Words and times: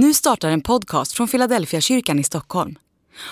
Nu 0.00 0.14
startar 0.14 0.50
en 0.50 0.60
podcast 0.60 1.12
från 1.12 1.28
Philadelphia 1.28 1.80
kyrkan 1.80 2.18
i 2.18 2.24
Stockholm. 2.24 2.78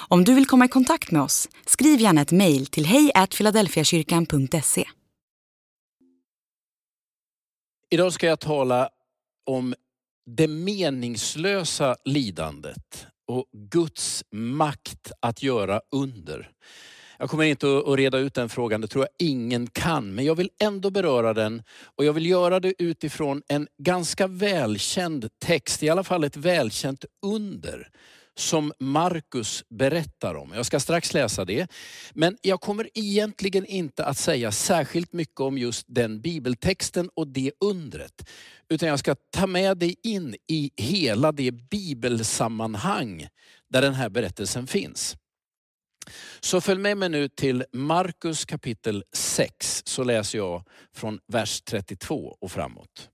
Om 0.09 0.25
du 0.25 0.35
vill 0.35 0.47
komma 0.47 0.65
i 0.65 0.69
kontakt 0.69 1.11
med 1.11 1.23
oss, 1.23 1.49
skriv 1.67 2.01
gärna 2.01 2.21
ett 2.21 2.33
mejl 2.33 2.67
till 2.67 2.87
hejfiladelfiakyrkan.se. 2.87 4.89
Idag 7.91 8.13
ska 8.13 8.27
jag 8.27 8.41
tala 8.41 8.89
om 9.47 9.75
det 10.31 10.49
meningslösa 10.49 11.97
lidandet 12.05 13.07
och 13.29 13.45
Guds 13.53 14.25
makt 14.33 15.13
att 15.21 15.43
göra 15.43 15.81
under. 15.95 16.51
Jag 17.19 17.31
kommer 17.31 17.45
inte 17.45 17.83
att 17.87 17.97
reda 17.99 18.19
ut 18.19 18.35
den 18.35 18.49
frågan, 18.49 18.81
det 18.81 18.89
tror 18.89 19.05
jag 19.05 19.29
ingen 19.29 19.67
kan. 19.67 20.15
Men 20.15 20.25
jag 20.25 20.35
vill 20.35 20.51
ändå 20.63 20.91
beröra 20.91 21.35
den 21.35 21.63
och 21.97 22.05
jag 22.05 22.13
vill 22.13 22.27
göra 22.27 22.61
det 22.61 22.75
utifrån 22.79 23.43
en 23.49 23.69
ganska 23.79 24.27
välkänd 24.27 25.29
text, 25.45 25.83
i 25.83 25.89
alla 25.89 26.05
fall 26.05 26.25
ett 26.25 26.37
välkänt 26.37 27.05
under 27.27 27.91
som 28.39 28.73
Markus 28.79 29.65
berättar 29.69 30.35
om. 30.35 30.53
Jag 30.55 30.67
ska 30.67 30.81
strax 30.81 31.15
läsa 31.15 31.45
det. 31.45 31.71
Men 32.13 32.37
jag 32.43 32.61
kommer 32.61 32.89
egentligen 32.95 33.67
inte 33.67 34.05
att 34.05 34.19
säga 34.19 34.53
särskilt 34.53 35.13
mycket 35.13 35.41
om 35.41 35.59
just 35.59 35.85
den 35.89 36.21
bibeltexten 36.21 37.11
och 37.15 37.29
det 37.29 37.53
undret. 37.61 38.31
Utan 38.69 38.89
jag 38.89 38.99
ska 38.99 39.15
ta 39.31 39.47
med 39.47 39.79
dig 39.79 39.97
in 40.03 40.37
i 40.49 40.71
hela 40.77 41.33
det 41.33 41.53
bibelsammanhang 41.53 43.29
där 43.71 43.83
den 43.83 43.95
här 43.95 44.09
berättelsen 44.09 44.67
finns. 44.67 45.17
Så 46.41 46.61
följ 46.61 46.81
med 46.81 46.97
mig 46.97 47.09
nu 47.09 47.29
till 47.29 47.65
Markus 47.73 48.45
kapitel 48.45 49.05
6, 49.13 49.83
så 49.87 50.05
läser 50.05 50.39
jag 50.39 50.65
från 50.93 51.21
vers 51.27 51.61
32 51.61 52.37
och 52.41 52.53
framåt. 52.53 53.11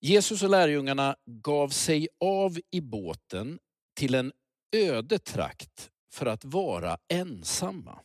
Jesus 0.00 0.42
och 0.42 0.50
lärjungarna 0.50 1.16
gav 1.26 1.68
sig 1.68 2.08
av 2.20 2.58
i 2.70 2.80
båten 2.80 3.58
till 3.94 4.14
en 4.14 4.32
öde 4.76 5.18
trakt 5.18 5.90
för 6.12 6.26
att 6.26 6.44
vara 6.44 6.98
ensamma. 7.08 8.00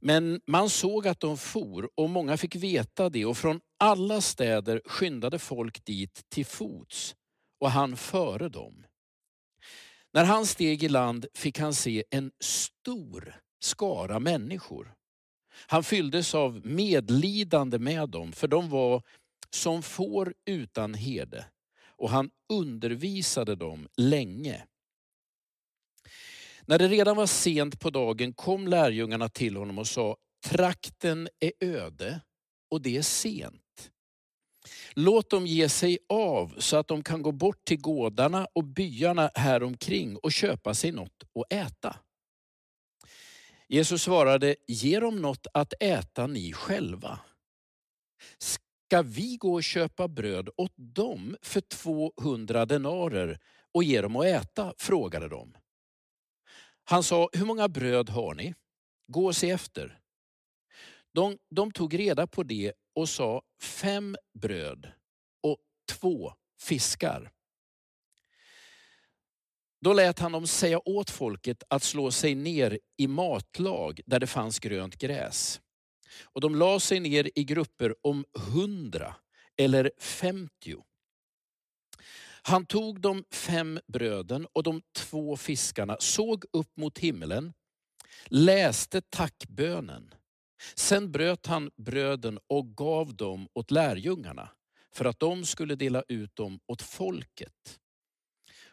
Men 0.00 0.40
man 0.46 0.70
såg 0.70 1.08
att 1.08 1.20
de 1.20 1.38
for 1.38 1.90
och 1.94 2.10
många 2.10 2.36
fick 2.36 2.56
veta 2.56 3.08
det 3.08 3.26
och 3.26 3.38
från 3.38 3.60
alla 3.78 4.20
städer 4.20 4.82
skyndade 4.84 5.38
folk 5.38 5.84
dit 5.84 6.24
till 6.28 6.46
fots 6.46 7.14
och 7.60 7.70
han 7.70 7.96
före 7.96 8.48
dem. 8.48 8.84
När 10.12 10.24
han 10.24 10.46
steg 10.46 10.82
i 10.82 10.88
land 10.88 11.26
fick 11.34 11.58
han 11.58 11.74
se 11.74 12.04
en 12.10 12.30
stor 12.40 13.40
skara 13.60 14.18
människor. 14.18 14.94
Han 15.66 15.84
fylldes 15.84 16.34
av 16.34 16.66
medlidande 16.66 17.78
med 17.78 18.08
dem, 18.08 18.32
för 18.32 18.48
de 18.48 18.68
var 18.68 19.02
som 19.50 19.82
får 19.82 20.34
utan 20.46 20.94
herde. 20.94 21.44
Och 21.96 22.10
han 22.10 22.30
undervisade 22.52 23.54
dem 23.54 23.88
länge. 23.96 24.66
När 26.66 26.78
det 26.78 26.88
redan 26.88 27.16
var 27.16 27.26
sent 27.26 27.80
på 27.80 27.90
dagen 27.90 28.32
kom 28.32 28.68
lärjungarna 28.68 29.28
till 29.28 29.56
honom 29.56 29.78
och 29.78 29.86
sa, 29.86 30.16
trakten 30.46 31.28
är 31.40 31.52
öde 31.60 32.20
och 32.70 32.82
det 32.82 32.96
är 32.96 33.02
sent. 33.02 33.69
Låt 34.94 35.30
dem 35.30 35.46
ge 35.46 35.68
sig 35.68 35.98
av 36.08 36.54
så 36.58 36.76
att 36.76 36.88
de 36.88 37.02
kan 37.02 37.22
gå 37.22 37.32
bort 37.32 37.64
till 37.64 37.80
gårdarna 37.80 38.46
och 38.52 38.64
byarna 38.64 39.30
häromkring 39.34 40.16
och 40.16 40.32
köpa 40.32 40.74
sig 40.74 40.92
något 40.92 41.22
att 41.34 41.52
äta. 41.52 41.96
Jesus 43.68 44.02
svarade, 44.02 44.56
ge 44.66 45.00
dem 45.00 45.22
något 45.22 45.46
att 45.54 45.72
äta 45.80 46.26
ni 46.26 46.52
själva. 46.52 47.18
Ska 48.38 49.02
vi 49.02 49.36
gå 49.36 49.52
och 49.52 49.64
köpa 49.64 50.08
bröd 50.08 50.48
åt 50.56 50.72
dem 50.76 51.36
för 51.42 51.60
200 51.60 52.66
denarer 52.66 53.38
och 53.74 53.84
ge 53.84 54.00
dem 54.00 54.16
att 54.16 54.26
äta? 54.26 54.74
frågade 54.78 55.28
de. 55.28 55.56
Han 56.84 57.02
sa, 57.02 57.28
hur 57.32 57.46
många 57.46 57.68
bröd 57.68 58.10
har 58.10 58.34
ni? 58.34 58.54
Gå 59.06 59.26
och 59.26 59.36
se 59.36 59.50
efter. 59.50 59.98
De, 61.12 61.38
de 61.50 61.72
tog 61.72 61.98
reda 61.98 62.26
på 62.26 62.42
det 62.42 62.72
och 62.94 63.08
sa 63.08 63.42
fem 63.62 64.16
bröd 64.38 64.92
och 65.42 65.58
två 65.88 66.32
fiskar. 66.60 67.32
Då 69.80 69.92
lät 69.92 70.18
han 70.18 70.32
dem 70.32 70.46
säga 70.46 70.88
åt 70.88 71.10
folket 71.10 71.62
att 71.68 71.82
slå 71.82 72.10
sig 72.10 72.34
ner 72.34 72.78
i 72.96 73.06
matlag 73.06 74.00
där 74.06 74.20
det 74.20 74.26
fanns 74.26 74.58
grönt 74.58 74.96
gräs. 74.96 75.60
Och 76.22 76.40
de 76.40 76.54
la 76.54 76.80
sig 76.80 77.00
ner 77.00 77.30
i 77.34 77.44
grupper 77.44 77.94
om 78.02 78.24
hundra 78.34 79.14
eller 79.56 79.90
femtio. 79.98 80.84
Han 82.42 82.66
tog 82.66 83.00
de 83.00 83.24
fem 83.30 83.80
bröden 83.86 84.46
och 84.52 84.62
de 84.62 84.82
två 84.96 85.36
fiskarna, 85.36 85.96
såg 86.00 86.44
upp 86.52 86.76
mot 86.76 86.98
himlen, 86.98 87.52
läste 88.24 89.00
tackbönen 89.00 90.14
Sen 90.74 91.12
bröt 91.12 91.46
han 91.46 91.70
bröden 91.76 92.38
och 92.46 92.76
gav 92.76 93.16
dem 93.16 93.48
åt 93.52 93.70
lärjungarna 93.70 94.48
för 94.92 95.04
att 95.04 95.20
de 95.20 95.44
skulle 95.44 95.74
dela 95.74 96.02
ut 96.08 96.36
dem 96.36 96.60
åt 96.66 96.82
folket. 96.82 97.80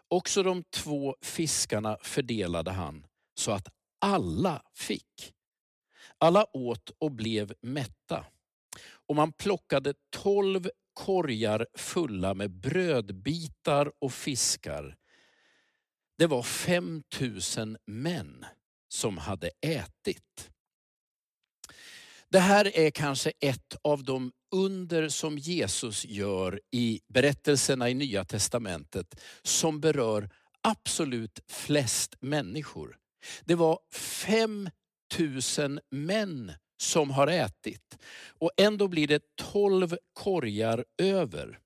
Också 0.07 0.43
de 0.43 0.63
två 0.63 1.15
fiskarna 1.21 1.97
fördelade 2.01 2.71
han 2.71 3.05
så 3.35 3.51
att 3.51 3.67
alla 3.99 4.61
fick. 4.73 5.33
Alla 6.17 6.45
åt 6.57 6.91
och 6.97 7.11
blev 7.11 7.53
mätta. 7.61 8.25
Och 9.07 9.15
man 9.15 9.31
plockade 9.31 9.93
tolv 10.09 10.69
korgar 10.93 11.67
fulla 11.73 12.33
med 12.33 12.51
brödbitar 12.51 13.91
och 13.99 14.13
fiskar. 14.13 14.97
Det 16.17 16.27
var 16.27 16.43
fem 16.43 17.03
tusen 17.09 17.77
män 17.85 18.45
som 18.87 19.17
hade 19.17 19.51
ätit. 19.61 20.51
Det 22.31 22.39
här 22.39 22.77
är 22.77 22.91
kanske 22.91 23.31
ett 23.39 23.75
av 23.81 24.03
de 24.03 24.31
under 24.55 25.09
som 25.09 25.37
Jesus 25.37 26.05
gör 26.05 26.61
i 26.71 27.01
berättelserna 27.13 27.89
i 27.89 27.93
Nya 27.93 28.25
Testamentet 28.25 29.21
som 29.41 29.79
berör 29.79 30.29
absolut 30.61 31.39
flest 31.47 32.15
människor. 32.19 32.97
Det 33.45 33.55
var 33.55 33.79
5000 33.93 35.79
män 35.91 36.51
som 36.81 37.09
har 37.09 37.27
ätit 37.27 37.97
och 38.39 38.51
ändå 38.57 38.87
blir 38.87 39.07
det 39.07 39.21
12 39.35 39.97
korgar 40.13 40.85
över. 40.97 41.59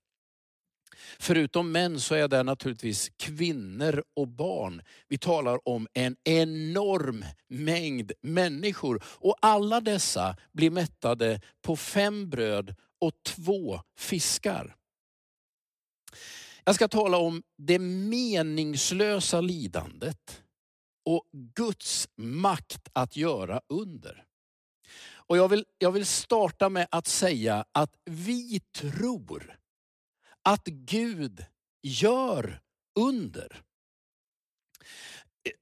Förutom 1.19 1.71
män 1.71 1.99
så 1.99 2.15
är 2.15 2.27
det 2.27 2.43
naturligtvis 2.43 3.11
kvinnor 3.17 4.03
och 4.15 4.27
barn. 4.27 4.81
Vi 5.07 5.17
talar 5.17 5.67
om 5.67 5.87
en 5.93 6.15
enorm 6.23 7.25
mängd 7.47 8.11
människor. 8.21 9.03
Och 9.05 9.35
alla 9.41 9.81
dessa 9.81 10.35
blir 10.51 10.71
mättade 10.71 11.41
på 11.61 11.75
fem 11.75 12.29
bröd 12.29 12.75
och 13.01 13.13
två 13.25 13.81
fiskar. 13.97 14.75
Jag 16.63 16.75
ska 16.75 16.87
tala 16.87 17.17
om 17.17 17.43
det 17.57 17.79
meningslösa 17.79 19.41
lidandet 19.41 20.43
och 21.05 21.23
Guds 21.31 22.09
makt 22.17 22.89
att 22.93 23.15
göra 23.15 23.61
under. 23.69 24.25
Och 25.31 25.37
jag 25.37 25.47
vill, 25.47 25.65
jag 25.77 25.91
vill 25.91 26.05
starta 26.05 26.69
med 26.69 26.87
att 26.91 27.07
säga 27.07 27.65
att 27.71 27.95
vi 28.05 28.59
tror 28.59 29.60
att 30.43 30.65
Gud 30.65 31.45
gör 31.83 32.59
under. 32.99 33.61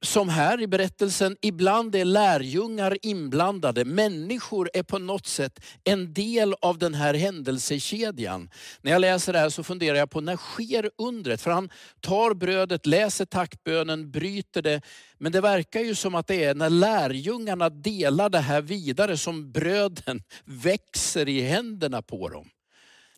Som 0.02 0.30
här 0.30 0.62
i 0.62 0.68
berättelsen, 0.68 1.38
ibland 1.42 1.96
är 1.96 2.06
lärjungar 2.06 2.98
inblandade. 3.02 3.86
Människor 3.86 4.70
är 4.74 4.84
på 4.84 5.00
något 5.00 5.28
sätt 5.28 5.60
en 5.84 6.14
del 6.14 6.56
av 6.62 6.78
den 6.78 6.94
här 6.94 7.14
händelsekedjan. 7.14 8.50
När 8.82 8.92
jag 8.92 9.02
läser 9.02 9.34
det 9.34 9.40
här 9.40 9.50
så 9.50 9.64
funderar 9.64 9.98
jag 9.98 10.10
på 10.10 10.22
när 10.22 10.38
sker 10.38 10.92
undret? 10.98 11.42
För 11.42 11.52
han 11.52 11.70
tar 12.00 12.34
brödet, 12.34 12.86
läser 12.86 13.26
tackbönen, 13.26 14.12
bryter 14.12 14.62
det. 14.62 14.82
Men 15.18 15.32
det 15.32 15.42
verkar 15.42 15.80
ju 15.80 15.96
som 15.96 16.16
att 16.16 16.28
det 16.28 16.44
är 16.44 16.56
när 16.56 16.70
lärjungarna 16.70 17.70
delar 17.70 18.30
det 18.30 18.40
här 18.40 18.62
vidare 18.62 19.18
som 19.18 19.52
bröden 19.52 20.24
växer 20.46 21.30
i 21.30 21.42
händerna 21.42 22.02
på 22.02 22.30
dem. 22.30 22.50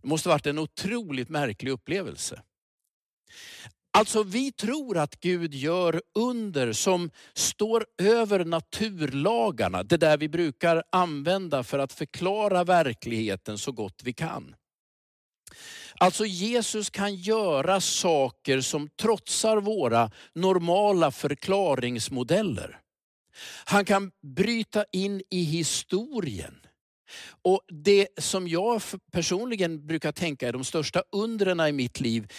Det 0.01 0.07
måste 0.07 0.29
varit 0.29 0.45
en 0.45 0.59
otroligt 0.59 1.29
märklig 1.29 1.71
upplevelse. 1.71 2.41
Alltså 3.93 4.23
vi 4.23 4.51
tror 4.51 4.97
att 4.97 5.19
Gud 5.19 5.53
gör 5.53 6.01
under 6.15 6.73
som 6.73 7.11
står 7.33 7.85
över 7.97 8.45
naturlagarna. 8.45 9.83
Det 9.83 9.97
där 9.97 10.17
vi 10.17 10.29
brukar 10.29 10.83
använda 10.89 11.63
för 11.63 11.79
att 11.79 11.93
förklara 11.93 12.63
verkligheten 12.63 13.57
så 13.57 13.71
gott 13.71 14.01
vi 14.03 14.13
kan. 14.13 14.55
Alltså 15.97 16.25
Jesus 16.25 16.89
kan 16.89 17.15
göra 17.15 17.81
saker 17.81 18.61
som 18.61 18.89
trotsar 18.89 19.57
våra 19.57 20.11
normala 20.33 21.11
förklaringsmodeller. 21.11 22.79
Han 23.65 23.85
kan 23.85 24.11
bryta 24.21 24.85
in 24.91 25.21
i 25.29 25.43
historien. 25.43 26.55
Och 27.41 27.61
Det 27.67 28.07
som 28.17 28.47
jag 28.47 28.81
personligen 29.11 29.87
brukar 29.87 30.11
tänka 30.11 30.47
är 30.47 30.53
de 30.53 30.63
största 30.63 31.03
undren 31.11 31.59
i 31.59 31.71
mitt 31.71 31.99
liv, 31.99 32.31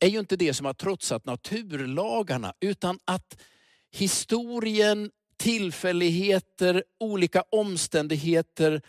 är 0.00 0.08
ju 0.08 0.18
inte 0.18 0.36
det 0.36 0.54
som 0.54 0.66
har 0.66 0.74
trotsat 0.74 1.26
naturlagarna, 1.26 2.54
utan 2.60 2.98
att 3.04 3.40
historien, 3.92 5.10
tillfälligheter, 5.36 6.84
olika 7.00 7.42
omständigheter 7.50 8.82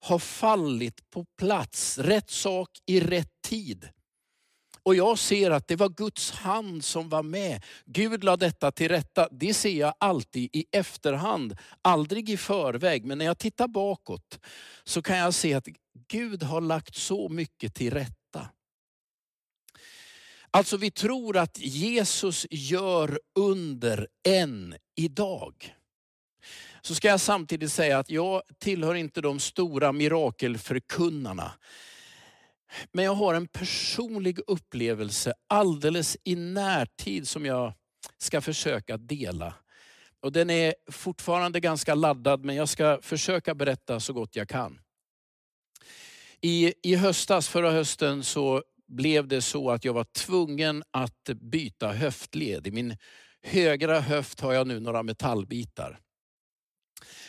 har 0.00 0.18
fallit 0.18 1.10
på 1.10 1.24
plats. 1.38 1.98
Rätt 1.98 2.30
sak 2.30 2.70
i 2.86 3.00
rätt 3.00 3.42
tid. 3.44 3.88
Och 4.84 4.94
jag 4.94 5.18
ser 5.18 5.50
att 5.50 5.68
det 5.68 5.76
var 5.76 5.88
Guds 5.88 6.30
hand 6.30 6.84
som 6.84 7.08
var 7.08 7.22
med. 7.22 7.64
Gud 7.84 8.24
la 8.24 8.36
detta 8.36 8.72
till 8.72 8.88
rätta. 8.88 9.28
Det 9.30 9.54
ser 9.54 9.78
jag 9.78 9.94
alltid 9.98 10.50
i 10.52 10.64
efterhand, 10.72 11.56
aldrig 11.82 12.30
i 12.30 12.36
förväg. 12.36 13.04
Men 13.04 13.18
när 13.18 13.24
jag 13.24 13.38
tittar 13.38 13.68
bakåt 13.68 14.38
så 14.84 15.02
kan 15.02 15.16
jag 15.16 15.34
se 15.34 15.54
att 15.54 15.68
Gud 16.08 16.42
har 16.42 16.60
lagt 16.60 16.96
så 16.96 17.28
mycket 17.28 17.74
till 17.74 17.90
rätta. 17.92 18.48
Alltså 20.50 20.76
vi 20.76 20.90
tror 20.90 21.36
att 21.36 21.58
Jesus 21.58 22.46
gör 22.50 23.20
under 23.34 24.08
än 24.28 24.74
idag. 24.96 25.74
Så 26.82 26.94
ska 26.94 27.08
jag 27.08 27.20
samtidigt 27.20 27.72
säga 27.72 27.98
att 27.98 28.10
jag 28.10 28.42
tillhör 28.58 28.94
inte 28.94 29.20
de 29.20 29.40
stora 29.40 29.92
mirakelförkunnarna. 29.92 31.52
Men 32.92 33.04
jag 33.04 33.14
har 33.14 33.34
en 33.34 33.48
personlig 33.48 34.38
upplevelse 34.46 35.32
alldeles 35.48 36.16
i 36.24 36.36
närtid 36.36 37.28
som 37.28 37.46
jag 37.46 37.72
ska 38.18 38.40
försöka 38.40 38.96
dela. 38.96 39.54
Och 40.20 40.32
den 40.32 40.50
är 40.50 40.74
fortfarande 40.90 41.60
ganska 41.60 41.94
laddad 41.94 42.44
men 42.44 42.56
jag 42.56 42.68
ska 42.68 42.98
försöka 43.02 43.54
berätta 43.54 44.00
så 44.00 44.12
gott 44.12 44.36
jag 44.36 44.48
kan. 44.48 44.80
I, 46.40 46.74
I 46.82 46.94
höstas, 46.94 47.48
förra 47.48 47.70
hösten, 47.70 48.24
så 48.24 48.62
blev 48.88 49.28
det 49.28 49.42
så 49.42 49.70
att 49.70 49.84
jag 49.84 49.92
var 49.92 50.04
tvungen 50.04 50.82
att 50.90 51.24
byta 51.40 51.92
höftled. 51.92 52.66
I 52.66 52.70
min 52.70 52.96
högra 53.42 54.00
höft 54.00 54.40
har 54.40 54.52
jag 54.52 54.66
nu 54.66 54.80
några 54.80 55.02
metallbitar. 55.02 56.00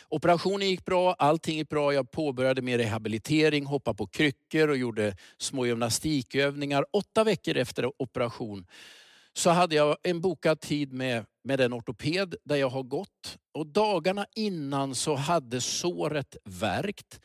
Operationen 0.08 0.68
gick 0.68 0.84
bra, 0.84 1.14
allting 1.14 1.56
gick 1.56 1.68
bra. 1.68 1.94
Jag 1.94 2.10
påbörjade 2.10 2.62
med 2.62 2.80
rehabilitering, 2.80 3.66
hoppade 3.66 3.96
på 3.96 4.06
kryckor 4.06 4.68
och 4.68 4.76
gjorde 4.76 5.16
små 5.38 5.66
gymnastikövningar. 5.66 6.86
Åtta 6.92 7.24
veckor 7.24 7.56
efter 7.56 8.02
operation 8.02 8.66
så 9.32 9.50
hade 9.50 9.74
jag 9.74 9.96
en 10.02 10.20
bokad 10.20 10.60
tid 10.60 10.92
med, 10.92 11.24
med 11.44 11.58
den 11.58 11.74
ortoped 11.74 12.34
där 12.44 12.56
jag 12.56 12.68
har 12.68 12.82
gått. 12.82 13.38
Och 13.54 13.66
dagarna 13.66 14.26
innan 14.34 14.94
så 14.94 15.14
hade 15.14 15.60
såret 15.60 16.36
värkt 16.44 17.20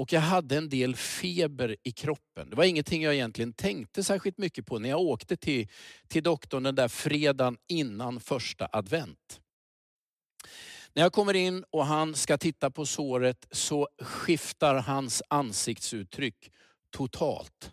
och 0.00 0.12
jag 0.12 0.20
hade 0.20 0.56
en 0.56 0.68
del 0.68 0.96
feber 0.96 1.76
i 1.82 1.92
kroppen. 1.92 2.50
Det 2.50 2.56
var 2.56 2.64
ingenting 2.64 3.02
jag 3.02 3.14
egentligen 3.14 3.52
tänkte 3.52 4.04
särskilt 4.04 4.38
mycket 4.38 4.66
på 4.66 4.78
när 4.78 4.88
jag 4.88 5.00
åkte 5.00 5.36
till, 5.36 5.68
till 6.08 6.22
doktorn 6.22 6.62
den 6.62 6.74
där 6.74 6.88
fredagen 6.88 7.56
innan 7.68 8.20
första 8.20 8.68
advent. 8.72 9.40
När 10.94 11.02
jag 11.02 11.12
kommer 11.12 11.36
in 11.36 11.64
och 11.70 11.86
han 11.86 12.14
ska 12.14 12.38
titta 12.38 12.70
på 12.70 12.86
såret 12.86 13.46
så 13.50 13.88
skiftar 14.00 14.74
hans 14.74 15.22
ansiktsuttryck 15.28 16.50
totalt. 16.90 17.72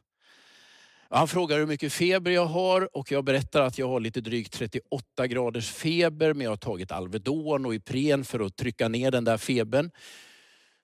Han 1.09 1.27
frågar 1.27 1.59
hur 1.59 1.65
mycket 1.65 1.93
feber 1.93 2.31
jag 2.31 2.45
har 2.45 2.97
och 2.97 3.11
jag 3.11 3.23
berättar 3.23 3.61
att 3.61 3.77
jag 3.77 3.87
har 3.87 3.99
lite 3.99 4.21
drygt 4.21 4.53
38 4.53 5.27
graders 5.27 5.71
feber 5.71 6.33
men 6.33 6.43
jag 6.43 6.51
har 6.51 6.57
tagit 6.57 6.91
Alvedon 6.91 7.65
och 7.65 7.75
Ipren 7.75 8.25
för 8.25 8.39
att 8.39 8.55
trycka 8.55 8.87
ner 8.87 9.11
den 9.11 9.23
där 9.23 9.37
febern. 9.37 9.91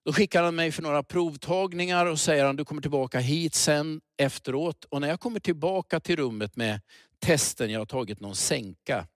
Då 0.05 0.13
skickar 0.13 0.43
han 0.43 0.55
mig 0.55 0.71
för 0.71 0.83
några 0.83 1.03
provtagningar 1.03 2.05
och 2.05 2.19
säger 2.19 2.45
att 2.45 2.57
du 2.57 2.65
kommer 2.65 2.81
tillbaka 2.81 3.19
hit 3.19 3.55
sen 3.55 4.01
efteråt. 4.17 4.85
Och 4.89 5.01
när 5.01 5.07
jag 5.07 5.19
kommer 5.19 5.39
tillbaka 5.39 5.99
till 5.99 6.15
rummet 6.15 6.55
med 6.55 6.81
testen, 7.19 7.71
jag 7.71 7.79
har 7.79 7.85
tagit 7.85 8.19
någon 8.19 8.35
sänka, 8.35 9.07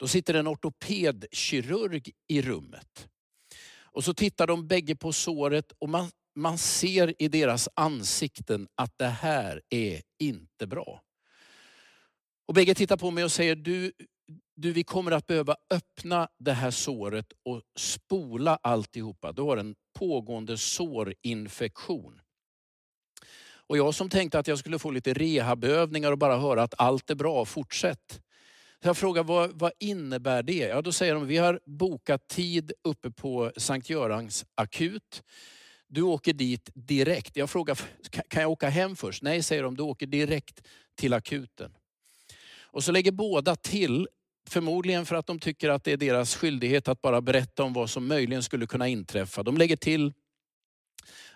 då 0.00 0.08
sitter 0.08 0.34
en 0.34 0.48
ortopedkirurg 0.48 2.10
i 2.28 2.42
rummet. 2.42 3.08
Och 3.82 4.04
så 4.04 4.14
tittar 4.14 4.46
de 4.46 4.68
bägge 4.68 4.96
på 4.96 5.12
såret 5.12 5.72
och 5.78 5.88
man, 5.88 6.10
man 6.34 6.58
ser 6.58 7.22
i 7.22 7.28
deras 7.28 7.68
ansikten 7.74 8.68
att 8.74 8.98
det 8.98 9.08
här 9.08 9.62
är 9.70 10.02
inte 10.18 10.66
bra. 10.66 11.02
Och 12.46 12.54
bägge 12.54 12.74
tittar 12.74 12.96
på 12.96 13.10
mig 13.10 13.24
och 13.24 13.32
säger, 13.32 13.54
du, 13.54 13.92
du 14.56 14.72
vi 14.72 14.84
kommer 14.84 15.10
att 15.10 15.26
behöva 15.26 15.56
öppna 15.70 16.28
det 16.38 16.52
här 16.52 16.70
såret 16.70 17.32
och 17.44 17.62
spola 17.78 18.58
alltihopa. 18.62 19.32
Du 19.32 19.42
har 19.42 19.56
en 19.56 19.74
pågående 19.98 20.58
sårinfektion. 20.58 22.20
Och 23.52 23.76
jag 23.76 23.94
som 23.94 24.08
tänkte 24.10 24.38
att 24.38 24.48
jag 24.48 24.58
skulle 24.58 24.78
få 24.78 24.90
lite 24.90 25.14
rehabövningar 25.14 26.12
och 26.12 26.18
bara 26.18 26.38
höra 26.38 26.62
att 26.62 26.74
allt 26.78 27.10
är 27.10 27.14
bra, 27.14 27.44
fortsätt. 27.44 28.20
Så 28.82 28.88
jag 28.88 28.96
frågar 28.96 29.24
vad, 29.24 29.58
vad 29.58 29.72
innebär 29.78 30.42
det? 30.42 30.58
Ja, 30.58 30.82
då 30.82 30.92
säger 30.92 31.14
de 31.14 31.26
vi 31.26 31.36
har 31.36 31.60
bokat 31.66 32.28
tid 32.28 32.72
uppe 32.84 33.10
på 33.10 33.52
Sankt 33.56 33.90
Görans 33.90 34.44
akut. 34.54 35.22
Du 35.88 36.02
åker 36.02 36.32
dit 36.32 36.70
direkt. 36.74 37.36
Jag 37.36 37.50
frågar, 37.50 37.78
kan 38.28 38.42
jag 38.42 38.50
åka 38.50 38.68
hem 38.68 38.96
först? 38.96 39.22
Nej, 39.22 39.42
säger 39.42 39.62
de, 39.62 39.76
du 39.76 39.82
åker 39.82 40.06
direkt 40.06 40.66
till 40.94 41.12
akuten. 41.12 41.76
Och 42.62 42.84
så 42.84 42.92
lägger 42.92 43.12
båda 43.12 43.56
till, 43.56 44.08
förmodligen 44.48 45.06
för 45.06 45.16
att 45.16 45.26
de 45.26 45.38
tycker 45.38 45.68
att 45.68 45.84
det 45.84 45.92
är 45.92 45.96
deras 45.96 46.36
skyldighet 46.36 46.88
att 46.88 47.02
bara 47.02 47.20
berätta 47.20 47.62
om 47.62 47.72
vad 47.72 47.90
som 47.90 48.08
möjligen 48.08 48.42
skulle 48.42 48.66
kunna 48.66 48.88
inträffa. 48.88 49.42
De 49.42 49.56
lägger 49.56 49.76
till 49.76 50.12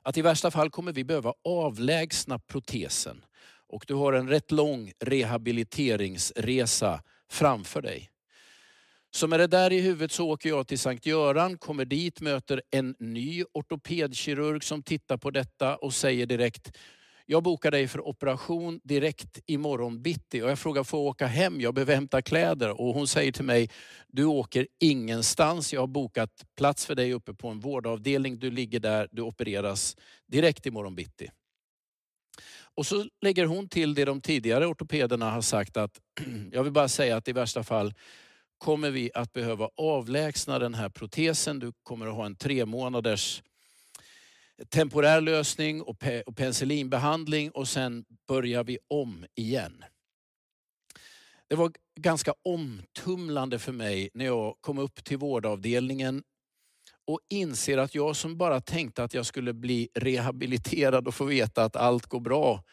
att 0.03 0.17
i 0.17 0.23
värsta 0.23 0.51
fall 0.51 0.71
kommer 0.71 0.93
vi 0.93 1.05
behöva 1.05 1.35
avlägsna 1.45 2.39
protesen. 2.39 3.25
Och 3.69 3.85
du 3.89 3.95
har 3.95 4.13
en 4.13 4.29
rätt 4.29 4.51
lång 4.51 4.93
rehabiliteringsresa 5.01 7.01
framför 7.31 7.83
dig. 7.83 8.11
Så 9.11 9.27
med 9.27 9.41
det 9.41 9.47
där 9.47 9.73
i 9.73 9.81
huvudet 9.81 10.13
så 10.13 10.29
åker 10.29 10.49
jag 10.49 10.67
till 10.67 10.79
Sankt 10.79 11.07
Göran, 11.07 11.59
kommer 11.59 11.85
dit, 11.85 12.21
möter 12.21 12.63
en 12.71 12.95
ny 12.99 13.45
ortopedkirurg 13.53 14.65
som 14.65 14.83
tittar 14.83 15.17
på 15.17 15.31
detta 15.31 15.77
och 15.77 15.95
säger 15.95 16.27
direkt, 16.27 16.77
jag 17.27 17.43
bokar 17.43 17.71
dig 17.71 17.89
för 17.89 18.09
operation 18.09 18.81
direkt 18.85 19.41
imorgon 19.47 20.03
bitti. 20.03 20.43
Och 20.43 20.51
jag 20.51 20.59
frågar, 20.59 20.85
får 20.85 21.01
jag 21.01 21.07
åka 21.07 21.27
hem? 21.27 21.61
Jag 21.61 21.75
behöver 21.75 21.95
hämta 21.95 22.23
kläder. 22.23 22.81
Och 22.81 22.95
hon 22.95 23.09
säger 23.09 23.33
till 23.33 23.45
mig, 23.45 23.71
du 24.09 24.25
åker 24.25 24.67
ingenstans. 24.81 25.73
Jag 25.73 25.81
har 25.81 25.87
bokat 25.87 26.31
plats 26.57 26.87
för 26.87 26.95
dig 26.95 27.13
uppe 27.13 27.35
på 27.35 27.49
en 27.49 27.61
vårdavdelning. 27.61 28.39
Du 28.39 28.51
ligger 28.51 28.81
där, 28.81 29.09
du 29.13 29.23
opereras 29.23 29.97
direkt 30.27 30.67
imorgon 30.67 30.95
bitti. 30.95 31.31
Och 32.77 32.87
så 32.87 33.07
lägger 33.21 33.47
hon 33.47 33.69
till 33.69 33.95
det 33.95 34.05
de 34.05 34.21
tidigare 34.21 34.67
ortopederna 34.67 35.31
har 35.31 35.43
sagt 35.43 35.77
att, 35.77 36.01
jag 36.53 36.63
vill 36.63 36.73
bara 36.73 36.89
säga 36.89 37.17
att 37.17 37.29
i 37.29 37.33
värsta 37.33 37.63
fall 37.63 37.95
kommer 38.59 38.91
vi 38.91 39.11
att 39.15 39.33
behöva 39.33 39.69
avlägsna 39.77 40.59
den 40.59 40.75
här 40.75 40.89
protesen. 40.89 41.59
Du 41.59 41.73
kommer 41.83 42.07
att 42.07 42.15
ha 42.15 42.27
en 42.27 42.37
tre 42.37 42.67
månaders 42.67 43.43
temporär 44.69 45.21
lösning 45.21 45.83
och, 45.83 45.99
pe 45.99 46.23
och 46.23 46.37
penicillinbehandling 46.37 47.51
och 47.51 47.69
sen 47.69 48.05
börjar 48.29 48.65
vi 48.65 48.79
om 48.89 49.27
igen. 49.35 49.85
Det 51.49 51.55
var 51.55 51.73
ganska 52.01 52.35
omtumlande 52.43 53.59
för 53.59 53.73
mig 53.73 54.11
när 54.15 54.25
jag 54.25 54.57
kom 54.61 54.79
upp 54.79 55.05
till 55.05 55.19
vårdavdelningen 55.19 56.23
och 57.07 57.21
inser 57.29 57.79
att 57.79 57.95
jag 57.95 58.17
som 58.17 58.37
bara 58.37 58.61
tänkte 58.61 59.05
att 59.05 59.15
jag 59.15 59.27
skulle 59.27 59.53
bli 59.53 59.89
rehabiliterad 59.95 61.09
och 61.09 61.15
få 61.15 61.25
veta 61.25 61.65
att 61.65 61.77
allt 61.77 62.07
går 62.07 62.21
bra. 62.21 62.65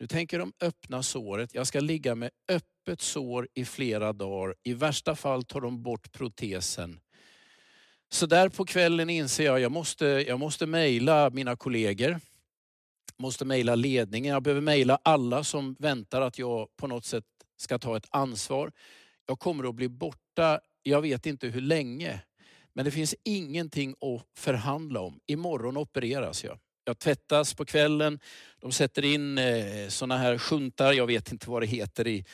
Nu 0.00 0.06
tänker 0.06 0.38
de 0.38 0.52
öppna 0.60 1.02
såret. 1.02 1.54
Jag 1.54 1.66
ska 1.66 1.80
ligga 1.80 2.14
med 2.14 2.30
öppet 2.48 3.00
sår 3.00 3.48
i 3.54 3.64
flera 3.64 4.12
dagar. 4.12 4.54
I 4.62 4.74
värsta 4.74 5.16
fall 5.16 5.44
tar 5.44 5.60
de 5.60 5.82
bort 5.82 6.12
protesen. 6.12 7.00
Så 8.08 8.26
där 8.26 8.48
på 8.48 8.64
kvällen 8.64 9.10
inser 9.10 9.44
jag 9.44 9.54
att 9.54 9.62
jag 9.62 9.72
måste, 9.72 10.06
jag 10.06 10.40
måste 10.40 10.66
mejla 10.66 11.30
mina 11.30 11.56
kollegor. 11.56 12.20
Måste 13.18 13.44
mejla 13.44 13.74
ledningen. 13.74 14.32
Jag 14.32 14.42
behöver 14.42 14.60
mejla 14.60 14.98
alla 15.02 15.44
som 15.44 15.76
väntar 15.78 16.20
att 16.20 16.38
jag 16.38 16.76
på 16.76 16.86
något 16.86 17.04
sätt 17.04 17.24
ska 17.56 17.78
ta 17.78 17.96
ett 17.96 18.06
ansvar. 18.10 18.72
Jag 19.26 19.38
kommer 19.38 19.68
att 19.68 19.74
bli 19.74 19.88
borta, 19.88 20.60
jag 20.82 21.00
vet 21.00 21.26
inte 21.26 21.46
hur 21.46 21.60
länge. 21.60 22.20
Men 22.74 22.84
det 22.84 22.90
finns 22.90 23.14
ingenting 23.24 23.90
att 23.90 24.38
förhandla 24.38 25.00
om. 25.00 25.20
Imorgon 25.26 25.76
opereras 25.76 26.44
jag. 26.44 26.58
Jag 26.84 26.98
tvättas 26.98 27.54
på 27.54 27.64
kvällen. 27.64 28.20
De 28.60 28.72
sätter 28.72 29.04
in 29.04 29.38
eh, 29.38 29.88
såna 29.88 30.18
här 30.18 30.38
skjuntar, 30.38 30.92
jag 30.92 31.06
vet 31.06 31.32
inte 31.32 31.50
vad 31.50 31.62
det 31.62 31.66
heter, 31.66 32.06
i, 32.06 32.24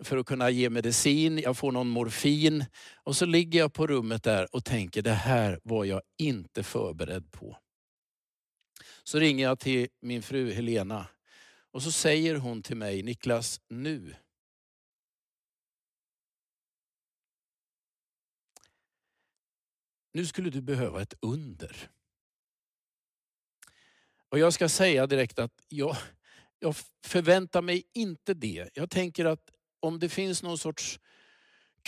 för 0.00 0.16
att 0.16 0.26
kunna 0.26 0.50
ge 0.50 0.70
medicin. 0.70 1.38
Jag 1.38 1.56
får 1.56 1.72
någon 1.72 1.88
morfin 1.88 2.64
och 3.04 3.16
så 3.16 3.26
ligger 3.26 3.58
jag 3.58 3.72
på 3.72 3.86
rummet 3.86 4.22
där 4.22 4.54
och 4.54 4.64
tänker 4.64 5.02
det 5.02 5.12
här 5.12 5.60
var 5.62 5.84
jag 5.84 6.02
inte 6.18 6.62
förberedd 6.62 7.30
på. 7.30 7.56
Så 9.04 9.18
ringer 9.18 9.44
jag 9.44 9.58
till 9.58 9.88
min 10.02 10.22
fru 10.22 10.52
Helena 10.52 11.06
och 11.72 11.82
så 11.82 11.92
säger 11.92 12.34
hon 12.34 12.62
till 12.62 12.76
mig, 12.76 13.02
Niklas, 13.02 13.60
nu 13.68 14.14
Nu 20.12 20.26
skulle 20.26 20.50
du 20.50 20.60
behöva 20.60 21.02
ett 21.02 21.14
under. 21.20 21.90
Och 24.28 24.38
jag 24.38 24.52
ska 24.52 24.68
säga 24.68 25.06
direkt 25.06 25.38
att 25.38 25.52
jag, 25.68 25.96
jag 26.58 26.74
förväntar 27.06 27.62
mig 27.62 27.84
inte 27.92 28.34
det. 28.34 28.68
Jag 28.74 28.90
tänker 28.90 29.24
att 29.24 29.50
om 29.80 29.98
det 29.98 30.08
finns 30.08 30.42
någon 30.42 30.58
sorts 30.58 31.00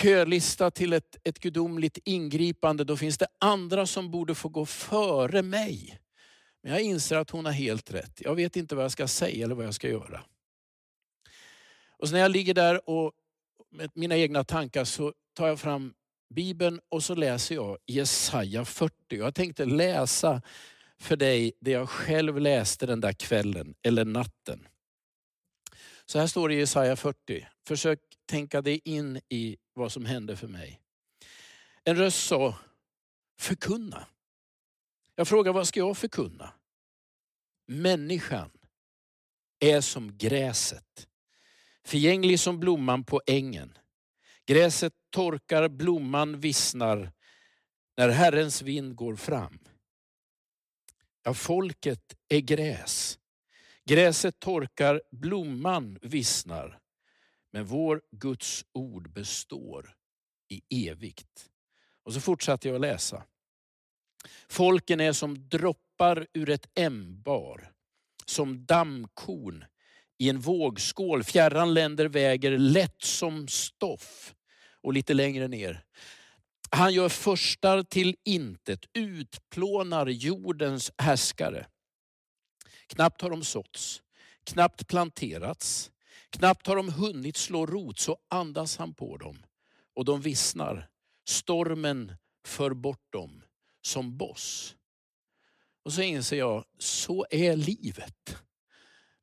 kölista 0.01 0.71
till 0.71 0.93
ett, 0.93 1.17
ett 1.25 1.39
gudomligt 1.39 1.99
ingripande, 2.05 2.85
då 2.85 2.97
finns 2.97 3.19
det 3.19 3.27
andra 3.39 3.87
som 3.87 4.11
borde 4.11 4.35
få 4.35 4.49
gå 4.49 4.67
före 4.67 5.43
mig. 5.43 5.99
Men 6.63 6.73
jag 6.73 6.81
inser 6.81 7.17
att 7.17 7.31
hon 7.31 7.45
har 7.45 7.53
helt 7.53 7.91
rätt. 7.91 8.21
Jag 8.21 8.35
vet 8.35 8.57
inte 8.57 8.75
vad 8.75 8.85
jag 8.85 8.93
ska 8.93 9.09
säga 9.09 9.45
eller 9.45 9.55
vad 9.55 9.67
jag 9.67 9.75
ska 9.75 9.89
göra. 9.89 10.25
Och 11.99 12.09
så 12.09 12.15
när 12.15 12.21
jag 12.21 12.31
ligger 12.31 12.55
där 12.55 12.91
och 12.91 13.13
med 13.71 13.91
mina 13.95 14.17
egna 14.17 14.45
tankar 14.45 14.85
så 14.85 15.13
tar 15.35 15.49
jag 15.49 15.61
fram 15.61 15.95
Bibeln 16.35 16.81
och 16.89 17.05
så 17.05 17.15
läser 17.15 17.55
jag 17.55 17.79
Jesaja 17.87 18.65
40. 18.65 18.95
Jag 19.09 19.35
tänkte 19.35 19.65
läsa 19.65 20.43
för 20.99 21.17
dig 21.17 21.53
det 21.61 21.71
jag 21.71 21.89
själv 21.89 22.41
läste 22.41 22.87
den 22.87 23.01
där 23.01 23.13
kvällen 23.13 23.75
eller 23.83 24.05
natten. 24.05 24.69
Så 26.07 26.19
här 26.19 26.27
står 26.27 26.49
det 26.49 26.55
i 26.55 26.59
Jesaja 26.59 26.97
40. 26.97 27.49
Försök 27.67 28.01
tänka 28.27 28.63
dig 28.63 28.81
in 28.85 29.21
i 29.29 29.57
vad 29.75 29.93
som 29.93 30.05
hände 30.05 30.37
för 30.37 30.49
mig. 30.49 30.81
En 31.85 31.97
röst 31.97 32.27
sa, 32.27 32.59
förkunna. 33.39 34.07
Jag 35.17 35.29
frågar, 35.29 35.53
vad 35.53 35.69
ska 35.69 35.81
jag 35.81 35.97
förkunna? 35.97 36.53
Människan 37.67 38.51
är 39.61 39.81
som 39.81 40.19
gräset, 40.19 41.09
förgänglig 41.85 42.41
som 42.41 42.61
blomman 42.61 43.05
på 43.05 43.21
ängen. 43.27 43.79
Gräset 44.53 44.93
torkar, 45.11 45.69
blomman 45.69 46.41
vissnar 46.41 47.13
när 47.97 48.09
Herrens 48.09 48.63
vind 48.63 48.95
går 48.95 49.17
fram. 49.17 49.59
Ja, 51.23 51.35
folket 51.35 52.17
är 52.29 52.41
gräs. 52.41 53.19
Gräset 53.85 54.41
torkar, 54.41 55.03
blomman 55.11 55.99
vissnar. 56.03 56.81
Men 57.53 57.65
vår 57.65 58.03
Guds 58.11 58.65
ord 58.73 59.11
består 59.13 59.95
i 60.49 60.89
evigt. 60.89 61.51
Och 62.03 62.15
så 62.15 62.21
fortsatte 62.21 62.69
jag 62.69 62.75
att 62.75 62.81
läsa. 62.81 63.23
Folken 64.49 65.01
är 65.01 65.13
som 65.13 65.49
droppar 65.49 66.27
ur 66.33 66.51
ett 66.51 66.79
ämbar, 66.79 67.73
som 68.27 68.67
dammkorn 68.67 69.65
i 70.19 70.29
en 70.29 70.41
vågskål. 70.41 71.25
Fjärran 71.25 71.75
länder 71.75 72.09
väger 72.09 72.59
lätt 72.59 73.03
som 73.03 73.49
stoff. 73.49 74.35
Och 74.83 74.93
lite 74.93 75.15
längre 75.15 75.49
ner. 75.49 75.85
Han 76.71 76.95
gör 76.95 77.09
förstar 77.09 77.83
till 77.83 78.17
intet, 78.25 78.85
utplånar 78.93 80.07
jordens 80.07 80.93
härskare. 80.99 81.67
Knappt 82.87 83.21
har 83.21 83.31
de 83.31 83.45
såtts, 83.45 84.03
knappt 84.45 84.89
planterats, 84.89 85.91
knappt 86.31 86.67
har 86.67 86.77
de 86.77 86.89
hunnit 86.89 87.37
slå 87.37 87.67
rot 87.67 87.99
så 87.99 88.19
andas 88.29 88.77
han 88.77 88.95
på 88.95 89.17
dem 89.17 89.47
och 89.95 90.05
de 90.05 90.21
vissnar. 90.21 90.89
Stormen 91.29 92.13
för 92.47 92.75
bort 92.75 93.13
dem 93.13 93.43
som 93.83 94.17
boss. 94.17 94.77
Och 95.85 95.93
så 95.93 96.03
inser 96.03 96.37
jag, 96.37 96.65
så 96.79 97.27
är 97.31 97.57
livet. 97.57 98.37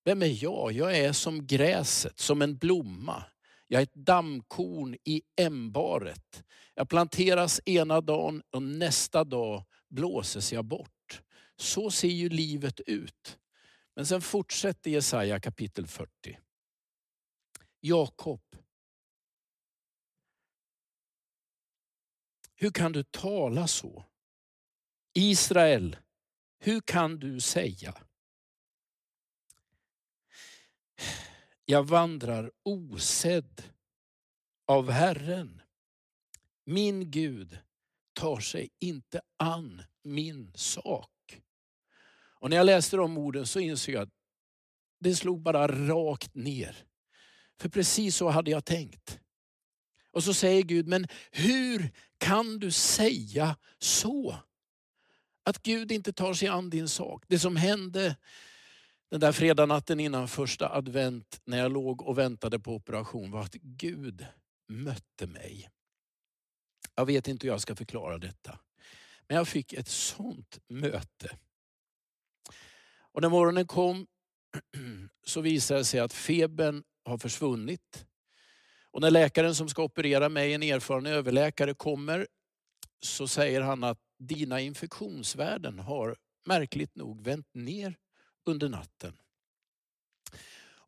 Vem 0.04 0.22
är 0.22 0.44
jag? 0.44 0.72
Jag 0.72 0.98
är 0.98 1.14
som 1.14 1.48
gräset, 1.48 2.20
som 2.20 2.42
en 2.42 2.58
blomma. 2.58 3.24
Jag 3.72 3.82
är 3.82 3.84
ett 3.84 3.94
dammkorn 3.94 4.96
i 5.04 5.22
ämbaret. 5.36 6.44
Jag 6.74 6.90
planteras 6.90 7.62
ena 7.66 8.02
dagen 8.02 8.44
och 8.50 8.64
nästa 8.64 9.24
dag 9.24 9.66
blåses 9.90 10.54
jag 10.54 10.66
bort. 10.66 11.22
Så 11.56 11.92
ser 11.92 12.08
ju 12.08 12.30
livet 12.30 12.80
ut. 12.80 13.40
Men 13.96 14.06
sen 14.06 14.22
fortsätter 14.22 14.92
Jesaja 14.92 15.40
kapitel 15.40 15.88
40. 15.88 16.40
Jakob. 17.80 18.42
Hur 22.56 22.72
kan 22.72 22.92
du 22.92 23.04
tala 23.04 23.68
så? 23.68 24.06
Israel, 25.14 25.98
hur 26.60 26.82
kan 26.82 27.20
du 27.20 27.40
säga? 27.40 28.09
Jag 31.70 31.88
vandrar 31.88 32.52
osedd 32.64 33.62
av 34.68 34.90
Herren. 34.90 35.62
Min 36.66 37.12
Gud 37.12 37.58
tar 38.14 38.40
sig 38.40 38.70
inte 38.80 39.22
an 39.38 39.84
min 40.04 40.52
sak. 40.56 41.42
Och 42.40 42.50
när 42.50 42.58
jag 42.58 42.66
läste 42.66 42.98
de 42.98 43.18
orden 43.18 43.46
så 43.46 43.60
insåg 43.60 43.96
jag 43.96 44.04
att 44.04 44.14
det 45.00 45.16
slog 45.16 45.42
bara 45.42 45.68
rakt 45.68 46.36
ner. 46.36 46.86
För 47.60 47.70
precis 47.70 48.16
så 48.16 48.30
hade 48.30 48.52
jag 48.52 48.66
tänkt. 48.66 49.20
Och 50.12 50.24
så 50.24 50.34
säger 50.34 50.64
Gud, 50.64 50.88
men 50.88 51.08
hur 51.32 51.92
kan 52.18 52.60
du 52.60 52.72
säga 52.72 53.58
så? 53.80 54.36
Att 55.44 55.64
Gud 55.64 55.92
inte 55.92 56.14
tar 56.14 56.34
sig 56.34 56.48
an 56.48 56.70
din 56.70 56.90
sak. 56.90 57.24
Det 57.28 57.40
som 57.40 57.56
hände 57.56 58.16
den 59.10 59.20
där 59.20 59.32
fredagnatten 59.32 60.00
innan 60.00 60.28
första 60.28 60.70
advent 60.70 61.42
när 61.46 61.58
jag 61.58 61.72
låg 61.72 62.02
och 62.02 62.18
väntade 62.18 62.60
på 62.60 62.76
operation 62.76 63.32
var 63.32 63.42
att 63.42 63.54
Gud 63.54 64.26
mötte 64.68 65.28
mig. 65.28 65.70
Jag 66.96 67.06
vet 67.06 67.28
inte 67.28 67.48
hur 67.48 67.54
jag 67.54 67.62
ska 67.62 67.76
förklara 67.76 68.18
detta. 68.18 68.60
Men 69.28 69.38
jag 69.38 69.48
fick 69.48 69.74
ett 69.74 69.88
sånt 69.88 70.60
möte. 70.68 71.38
Och 72.98 73.22
när 73.22 73.30
morgonen 73.30 73.68
kom 73.68 74.08
så 75.26 75.42
visade 75.42 75.80
det 75.80 75.86
sig 75.86 76.00
att 76.00 76.14
febern 76.14 76.84
har 77.06 77.18
försvunnit. 77.18 78.06
Och 78.92 79.02
när 79.02 79.12
läkaren 79.12 79.56
som 79.56 79.70
ska 79.70 79.84
operera 79.84 80.30
mig, 80.30 80.54
en 80.54 80.64
erfaren 80.64 81.06
överläkare, 81.06 81.74
kommer 81.74 82.28
så 83.02 83.28
säger 83.28 83.62
han 83.62 83.84
att 83.84 84.00
dina 84.20 84.60
infektionsvärden 84.60 85.80
har 85.80 86.16
märkligt 86.46 86.96
nog 86.96 87.22
vänt 87.22 87.48
ner 87.54 87.98
under 88.50 88.70
natten. 88.70 89.14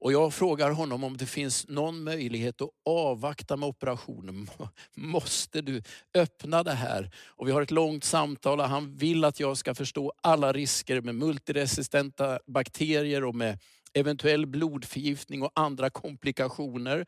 Och 0.01 0.13
jag 0.13 0.33
frågar 0.33 0.71
honom 0.71 1.03
om 1.03 1.17
det 1.17 1.25
finns 1.25 1.67
någon 1.67 2.03
möjlighet 2.03 2.61
att 2.61 2.69
avvakta 2.85 3.57
med 3.57 3.69
operationen. 3.69 4.49
Måste 4.95 5.61
du 5.61 5.81
öppna 6.13 6.63
det 6.63 6.73
här? 6.73 7.11
Och 7.27 7.47
vi 7.47 7.51
har 7.51 7.61
ett 7.61 7.71
långt 7.71 8.03
samtal 8.03 8.59
och 8.59 8.69
han 8.69 8.95
vill 8.95 9.23
att 9.23 9.39
jag 9.39 9.57
ska 9.57 9.75
förstå 9.75 10.13
alla 10.21 10.53
risker 10.53 11.01
med 11.01 11.15
multiresistenta 11.15 12.39
bakterier 12.47 13.23
och 13.23 13.35
med 13.35 13.59
eventuell 13.93 14.45
blodförgiftning 14.45 15.43
och 15.43 15.51
andra 15.55 15.89
komplikationer. 15.89 17.05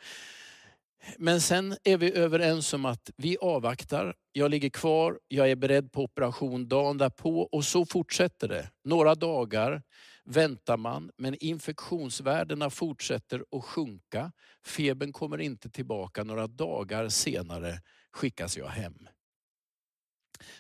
Men 1.17 1.41
sen 1.41 1.77
är 1.83 1.97
vi 1.97 2.13
överens 2.13 2.73
om 2.73 2.85
att 2.85 3.11
vi 3.17 3.37
avvaktar. 3.41 4.15
Jag 4.31 4.51
ligger 4.51 4.69
kvar, 4.69 5.19
jag 5.27 5.51
är 5.51 5.55
beredd 5.55 5.91
på 5.91 6.03
operation 6.03 6.67
dagen 6.67 6.97
därpå 6.97 7.41
och 7.41 7.65
så 7.65 7.85
fortsätter 7.85 8.47
det. 8.47 8.69
Några 8.83 9.15
dagar 9.15 9.81
väntar 10.25 10.77
man, 10.77 11.11
men 11.17 11.35
infektionsvärdena 11.35 12.69
fortsätter 12.69 13.45
att 13.51 13.63
sjunka. 13.63 14.31
Febern 14.65 15.11
kommer 15.11 15.41
inte 15.41 15.69
tillbaka. 15.69 16.23
Några 16.23 16.47
dagar 16.47 17.09
senare 17.09 17.81
skickas 18.11 18.57
jag 18.57 18.67
hem. 18.67 19.07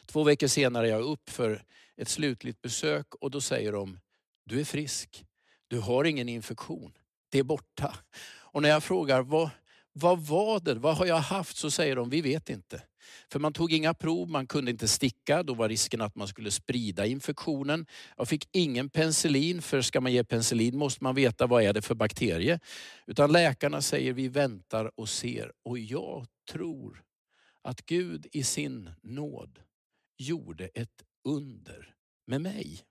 Två 0.05 0.23
veckor 0.23 0.47
senare 0.47 0.87
är 0.87 0.91
jag 0.91 1.01
upp 1.03 1.29
för 1.29 1.63
ett 1.95 2.09
slutligt 2.09 2.61
besök 2.61 3.15
och 3.15 3.31
då 3.31 3.41
säger 3.41 3.71
de, 3.71 3.99
du 4.43 4.59
är 4.59 4.65
frisk. 4.65 5.25
Du 5.67 5.79
har 5.79 6.03
ingen 6.03 6.29
infektion. 6.29 6.97
Det 7.29 7.39
är 7.39 7.43
borta. 7.43 7.97
Och 8.39 8.61
när 8.61 8.69
jag 8.69 8.83
frågar, 8.83 9.21
vad, 9.21 9.49
vad 9.93 10.19
var 10.19 10.59
det? 10.59 10.73
Vad 10.73 10.97
har 10.97 11.05
jag 11.05 11.17
haft? 11.17 11.57
Så 11.57 11.71
säger 11.71 11.95
de, 11.95 12.09
vi 12.09 12.21
vet 12.21 12.49
inte. 12.49 12.81
För 13.31 13.39
man 13.39 13.53
tog 13.53 13.73
inga 13.73 13.93
prov, 13.93 14.29
man 14.29 14.47
kunde 14.47 14.71
inte 14.71 14.87
sticka. 14.87 15.43
Då 15.43 15.53
var 15.53 15.69
risken 15.69 16.01
att 16.01 16.15
man 16.15 16.27
skulle 16.27 16.51
sprida 16.51 17.05
infektionen. 17.05 17.85
Jag 18.17 18.27
fick 18.27 18.49
ingen 18.51 18.89
penicillin, 18.89 19.61
för 19.61 19.81
ska 19.81 20.01
man 20.01 20.13
ge 20.13 20.23
penicillin 20.23 20.77
måste 20.77 21.03
man 21.03 21.15
veta 21.15 21.47
vad 21.47 21.63
är 21.63 21.73
det 21.73 21.81
för 21.81 21.95
bakterie. 21.95 22.59
Utan 23.07 23.31
läkarna 23.31 23.81
säger 23.81 24.13
vi 24.13 24.27
väntar 24.27 24.91
och 24.95 25.09
ser. 25.09 25.51
Och 25.63 25.79
jag 25.79 26.27
tror 26.51 27.03
att 27.61 27.85
Gud 27.85 28.27
i 28.31 28.43
sin 28.43 28.89
nåd 29.01 29.59
gjorde 30.17 30.67
ett 30.67 31.03
under 31.23 31.93
med 32.27 32.41
mig. 32.41 32.83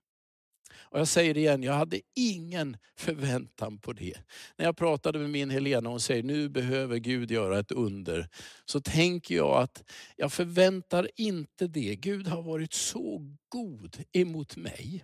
Och 0.75 0.99
jag 0.99 1.07
säger 1.07 1.33
det 1.33 1.39
igen, 1.39 1.63
jag 1.63 1.73
hade 1.73 2.01
ingen 2.15 2.77
förväntan 2.97 3.77
på 3.77 3.93
det. 3.93 4.17
När 4.57 4.65
jag 4.65 4.77
pratade 4.77 5.19
med 5.19 5.29
min 5.29 5.49
Helena 5.49 5.89
och 5.89 5.93
hon 5.93 5.99
säger 5.99 6.23
nu 6.23 6.49
behöver 6.49 6.97
Gud 6.97 7.31
göra 7.31 7.59
ett 7.59 7.71
under. 7.71 8.27
Så 8.65 8.81
tänker 8.81 9.35
jag 9.35 9.61
att 9.61 9.83
jag 10.15 10.33
förväntar 10.33 11.09
inte 11.15 11.67
det. 11.67 11.95
Gud 11.95 12.27
har 12.27 12.41
varit 12.41 12.73
så 12.73 13.35
god 13.49 14.03
emot 14.11 14.55
mig. 14.55 15.03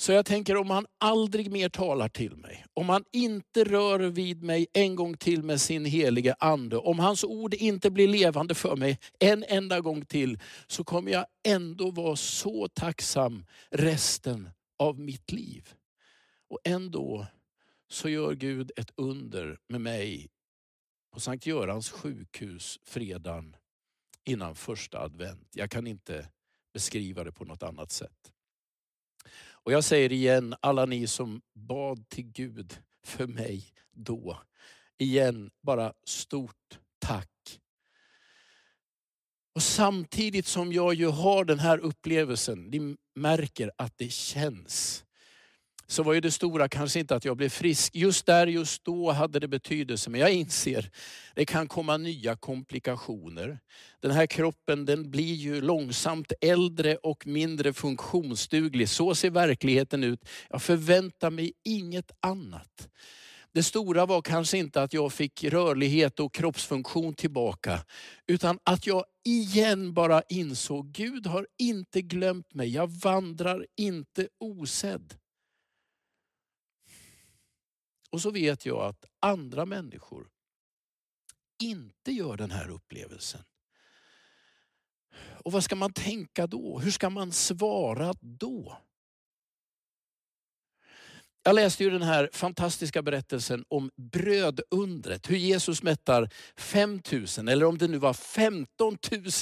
Så 0.00 0.12
jag 0.12 0.26
tänker 0.26 0.56
om 0.56 0.70
han 0.70 0.86
aldrig 0.98 1.50
mer 1.50 1.68
talar 1.68 2.08
till 2.08 2.36
mig, 2.36 2.64
om 2.74 2.88
han 2.88 3.04
inte 3.12 3.64
rör 3.64 3.98
vid 3.98 4.42
mig 4.42 4.66
en 4.72 4.96
gång 4.96 5.16
till 5.16 5.42
med 5.42 5.60
sin 5.60 5.84
helige 5.84 6.34
ande, 6.38 6.76
om 6.76 6.98
hans 6.98 7.24
ord 7.24 7.54
inte 7.54 7.90
blir 7.90 8.08
levande 8.08 8.54
för 8.54 8.76
mig 8.76 8.98
en 9.18 9.44
enda 9.48 9.80
gång 9.80 10.04
till, 10.04 10.38
så 10.66 10.84
kommer 10.84 11.12
jag 11.12 11.26
ändå 11.46 11.90
vara 11.90 12.16
så 12.16 12.68
tacksam 12.68 13.44
resten 13.70 14.50
av 14.78 14.98
mitt 14.98 15.32
liv. 15.32 15.74
Och 16.48 16.58
ändå 16.64 17.26
så 17.88 18.08
gör 18.08 18.34
Gud 18.34 18.72
ett 18.76 18.90
under 18.96 19.58
med 19.68 19.80
mig 19.80 20.30
på 21.12 21.20
Sankt 21.20 21.46
Görans 21.46 21.90
sjukhus 21.90 22.78
fredagen 22.84 23.56
innan 24.24 24.54
första 24.54 24.98
advent. 24.98 25.48
Jag 25.54 25.70
kan 25.70 25.86
inte 25.86 26.28
beskriva 26.74 27.24
det 27.24 27.32
på 27.32 27.44
något 27.44 27.62
annat 27.62 27.92
sätt. 27.92 28.32
Och 29.62 29.72
jag 29.72 29.84
säger 29.84 30.12
igen, 30.12 30.54
alla 30.60 30.86
ni 30.86 31.06
som 31.06 31.42
bad 31.54 32.08
till 32.08 32.24
Gud 32.24 32.78
för 33.04 33.26
mig 33.26 33.64
då. 33.92 34.42
Igen, 34.98 35.50
bara 35.62 35.92
stort 36.04 36.78
tack. 36.98 37.60
Och 39.54 39.62
samtidigt 39.62 40.46
som 40.46 40.72
jag 40.72 40.94
ju 40.94 41.06
har 41.06 41.44
den 41.44 41.58
här 41.58 41.78
upplevelsen, 41.78 42.62
ni 42.62 42.96
märker 43.14 43.70
att 43.76 43.98
det 43.98 44.12
känns 44.12 45.04
så 45.90 46.02
var 46.02 46.12
ju 46.12 46.20
det 46.20 46.30
stora 46.30 46.68
kanske 46.68 47.00
inte 47.00 47.14
att 47.14 47.24
jag 47.24 47.36
blev 47.36 47.48
frisk. 47.48 47.94
Just 47.94 48.26
där, 48.26 48.46
just 48.46 48.84
då 48.84 49.10
hade 49.10 49.38
det 49.40 49.48
betydelse. 49.48 50.10
Men 50.10 50.20
jag 50.20 50.32
inser, 50.32 50.90
det 51.34 51.44
kan 51.44 51.68
komma 51.68 51.96
nya 51.96 52.36
komplikationer. 52.36 53.58
Den 54.00 54.10
här 54.10 54.26
kroppen 54.26 54.84
den 54.84 55.10
blir 55.10 55.34
ju 55.34 55.60
långsamt 55.60 56.32
äldre 56.40 56.96
och 56.96 57.26
mindre 57.26 57.72
funktionsduglig. 57.72 58.88
Så 58.88 59.14
ser 59.14 59.30
verkligheten 59.30 60.04
ut. 60.04 60.28
Jag 60.50 60.62
förväntar 60.62 61.30
mig 61.30 61.52
inget 61.64 62.10
annat. 62.20 62.88
Det 63.52 63.62
stora 63.62 64.06
var 64.06 64.22
kanske 64.22 64.58
inte 64.58 64.82
att 64.82 64.92
jag 64.92 65.12
fick 65.12 65.44
rörlighet 65.44 66.20
och 66.20 66.34
kroppsfunktion 66.34 67.14
tillbaka, 67.14 67.84
utan 68.26 68.58
att 68.64 68.86
jag 68.86 69.04
igen 69.24 69.94
bara 69.94 70.22
insåg, 70.28 70.92
Gud 70.92 71.26
har 71.26 71.46
inte 71.58 72.02
glömt 72.02 72.54
mig. 72.54 72.68
Jag 72.68 72.90
vandrar 72.90 73.66
inte 73.76 74.28
osedd. 74.40 75.19
Och 78.10 78.20
så 78.20 78.30
vet 78.30 78.66
jag 78.66 78.84
att 78.84 79.04
andra 79.20 79.66
människor 79.66 80.28
inte 81.62 82.12
gör 82.12 82.36
den 82.36 82.50
här 82.50 82.70
upplevelsen. 82.70 83.40
Och 85.44 85.52
vad 85.52 85.64
ska 85.64 85.76
man 85.76 85.92
tänka 85.92 86.46
då? 86.46 86.78
Hur 86.78 86.90
ska 86.90 87.10
man 87.10 87.32
svara 87.32 88.14
då? 88.20 88.78
Jag 91.42 91.54
läste 91.54 91.84
ju 91.84 91.90
den 91.90 92.02
här 92.02 92.30
fantastiska 92.32 93.02
berättelsen 93.02 93.64
om 93.68 93.90
brödundret. 93.96 95.30
Hur 95.30 95.36
Jesus 95.36 95.82
mättar 95.82 96.30
5000 96.56 97.48
eller 97.48 97.66
om 97.66 97.78
det 97.78 97.88
nu 97.88 97.98
var 97.98 98.12
15 98.12 98.98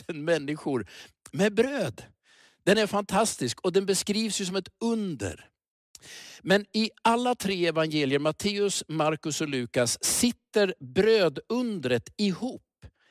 000 0.09 0.17
människor 0.17 0.87
med 1.33 1.55
bröd. 1.55 2.03
Den 2.65 2.79
är 2.79 2.87
fantastisk 2.87 3.61
och 3.61 3.73
den 3.73 3.87
beskrivs 3.87 4.41
ju 4.41 4.45
som 4.45 4.57
ett 4.57 4.69
under. 4.81 5.49
Men 6.43 6.67
i 6.73 6.90
alla 7.02 7.35
tre 7.35 7.67
evangelier, 7.67 8.19
Matteus, 8.19 8.85
Markus 8.88 9.40
och 9.40 9.49
Lukas, 9.49 10.05
sitter 10.05 10.75
brödundret 10.81 12.09
ihop 12.17 12.62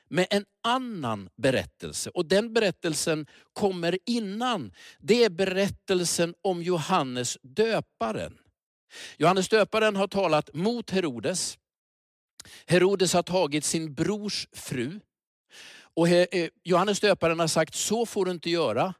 med 0.09 0.27
en 0.29 0.45
annan 0.63 1.29
berättelse. 1.37 2.09
Och 2.09 2.25
den 2.25 2.53
berättelsen 2.53 3.27
kommer 3.53 3.97
innan. 4.05 4.73
Det 4.99 5.23
är 5.23 5.29
berättelsen 5.29 6.33
om 6.41 6.63
Johannes 6.63 7.37
döparen. 7.41 8.37
Johannes 9.17 9.49
döparen 9.49 9.95
har 9.95 10.07
talat 10.07 10.49
mot 10.53 10.89
Herodes. 10.89 11.57
Herodes 12.65 13.13
har 13.13 13.23
tagit 13.23 13.65
sin 13.65 13.93
brors 13.93 14.47
fru. 14.51 14.99
Och 15.93 16.09
eh, 16.09 16.49
Johannes 16.63 16.99
döparen 16.99 17.39
har 17.39 17.47
sagt, 17.47 17.75
så 17.75 18.05
får 18.05 18.25
du 18.25 18.31
inte 18.31 18.49
göra. 18.49 18.93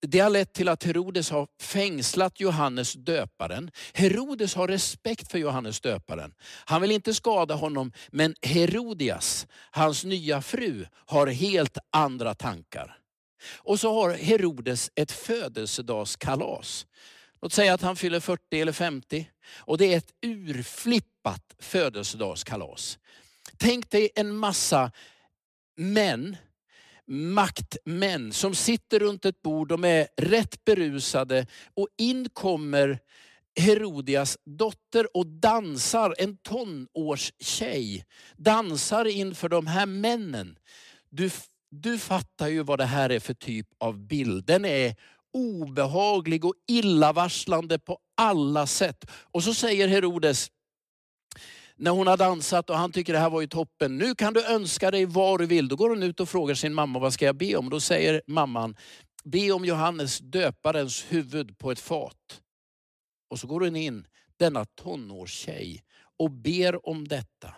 Det 0.00 0.18
har 0.18 0.30
lett 0.30 0.52
till 0.52 0.68
att 0.68 0.84
Herodes 0.84 1.30
har 1.30 1.48
fängslat 1.60 2.40
Johannes 2.40 2.92
döparen. 2.92 3.70
Herodes 3.94 4.54
har 4.54 4.68
respekt 4.68 5.30
för 5.30 5.38
Johannes 5.38 5.80
döparen. 5.80 6.34
Han 6.64 6.80
vill 6.80 6.90
inte 6.90 7.14
skada 7.14 7.54
honom, 7.54 7.92
men 8.10 8.34
Herodias, 8.42 9.46
hans 9.70 10.04
nya 10.04 10.42
fru, 10.42 10.86
har 11.06 11.26
helt 11.26 11.78
andra 11.90 12.34
tankar. 12.34 12.98
Och 13.56 13.80
så 13.80 13.94
har 13.94 14.10
Herodes 14.10 14.90
ett 14.94 15.12
födelsedagskalas. 15.12 16.86
Låt 17.42 17.52
säga 17.52 17.74
att 17.74 17.82
han 17.82 17.96
fyller 17.96 18.20
40 18.20 18.60
eller 18.60 18.72
50 18.72 19.30
och 19.54 19.78
det 19.78 19.94
är 19.94 19.98
ett 19.98 20.12
urflippat 20.22 21.54
födelsedagskalas. 21.58 22.98
Tänk 23.56 23.90
dig 23.90 24.10
en 24.14 24.36
massa 24.36 24.92
män 25.76 26.36
maktmän 27.08 28.32
som 28.32 28.54
sitter 28.54 28.98
runt 28.98 29.24
ett 29.24 29.42
bord, 29.42 29.68
de 29.68 29.84
är 29.84 30.08
rätt 30.16 30.64
berusade 30.64 31.46
och 31.74 31.88
in 31.98 32.28
kommer 32.32 32.98
Herodias 33.60 34.38
dotter 34.44 35.16
och 35.16 35.26
dansar, 35.26 36.14
en 36.18 36.36
tonårstjej, 36.36 38.04
dansar 38.36 39.04
inför 39.04 39.48
de 39.48 39.66
här 39.66 39.86
männen. 39.86 40.58
Du, 41.10 41.30
du 41.70 41.98
fattar 41.98 42.48
ju 42.48 42.62
vad 42.62 42.78
det 42.78 42.84
här 42.84 43.10
är 43.10 43.20
för 43.20 43.34
typ 43.34 43.66
av 43.78 43.98
bild. 43.98 44.44
Den 44.44 44.64
är 44.64 44.94
obehaglig 45.32 46.44
och 46.44 46.54
illavarslande 46.68 47.78
på 47.78 47.98
alla 48.16 48.66
sätt. 48.66 49.04
Och 49.10 49.42
så 49.42 49.54
säger 49.54 49.88
Herodes, 49.88 50.50
när 51.78 51.90
hon 51.90 52.06
har 52.06 52.16
dansat 52.16 52.70
och 52.70 52.76
han 52.76 52.92
tycker 52.92 53.12
det 53.12 53.18
här 53.18 53.30
var 53.30 53.40
ju 53.40 53.46
toppen. 53.46 53.98
Nu 53.98 54.14
kan 54.14 54.32
du 54.34 54.46
önska 54.46 54.90
dig 54.90 55.04
vad 55.04 55.40
du 55.40 55.46
vill. 55.46 55.68
Då 55.68 55.76
går 55.76 55.88
hon 55.88 56.02
ut 56.02 56.20
och 56.20 56.28
frågar 56.28 56.54
sin 56.54 56.74
mamma, 56.74 56.98
vad 56.98 57.12
ska 57.12 57.24
jag 57.24 57.36
be 57.36 57.56
om? 57.56 57.70
Då 57.70 57.80
säger 57.80 58.22
mamman, 58.26 58.76
be 59.24 59.52
om 59.52 59.64
Johannes 59.64 60.18
döparens 60.18 61.04
huvud 61.08 61.58
på 61.58 61.70
ett 61.70 61.80
fat. 61.80 62.40
Och 63.30 63.38
så 63.38 63.46
går 63.46 63.60
hon 63.60 63.76
in, 63.76 64.06
denna 64.36 64.64
tonårstjej, 64.64 65.82
och 66.18 66.30
ber 66.30 66.88
om 66.88 67.08
detta. 67.08 67.54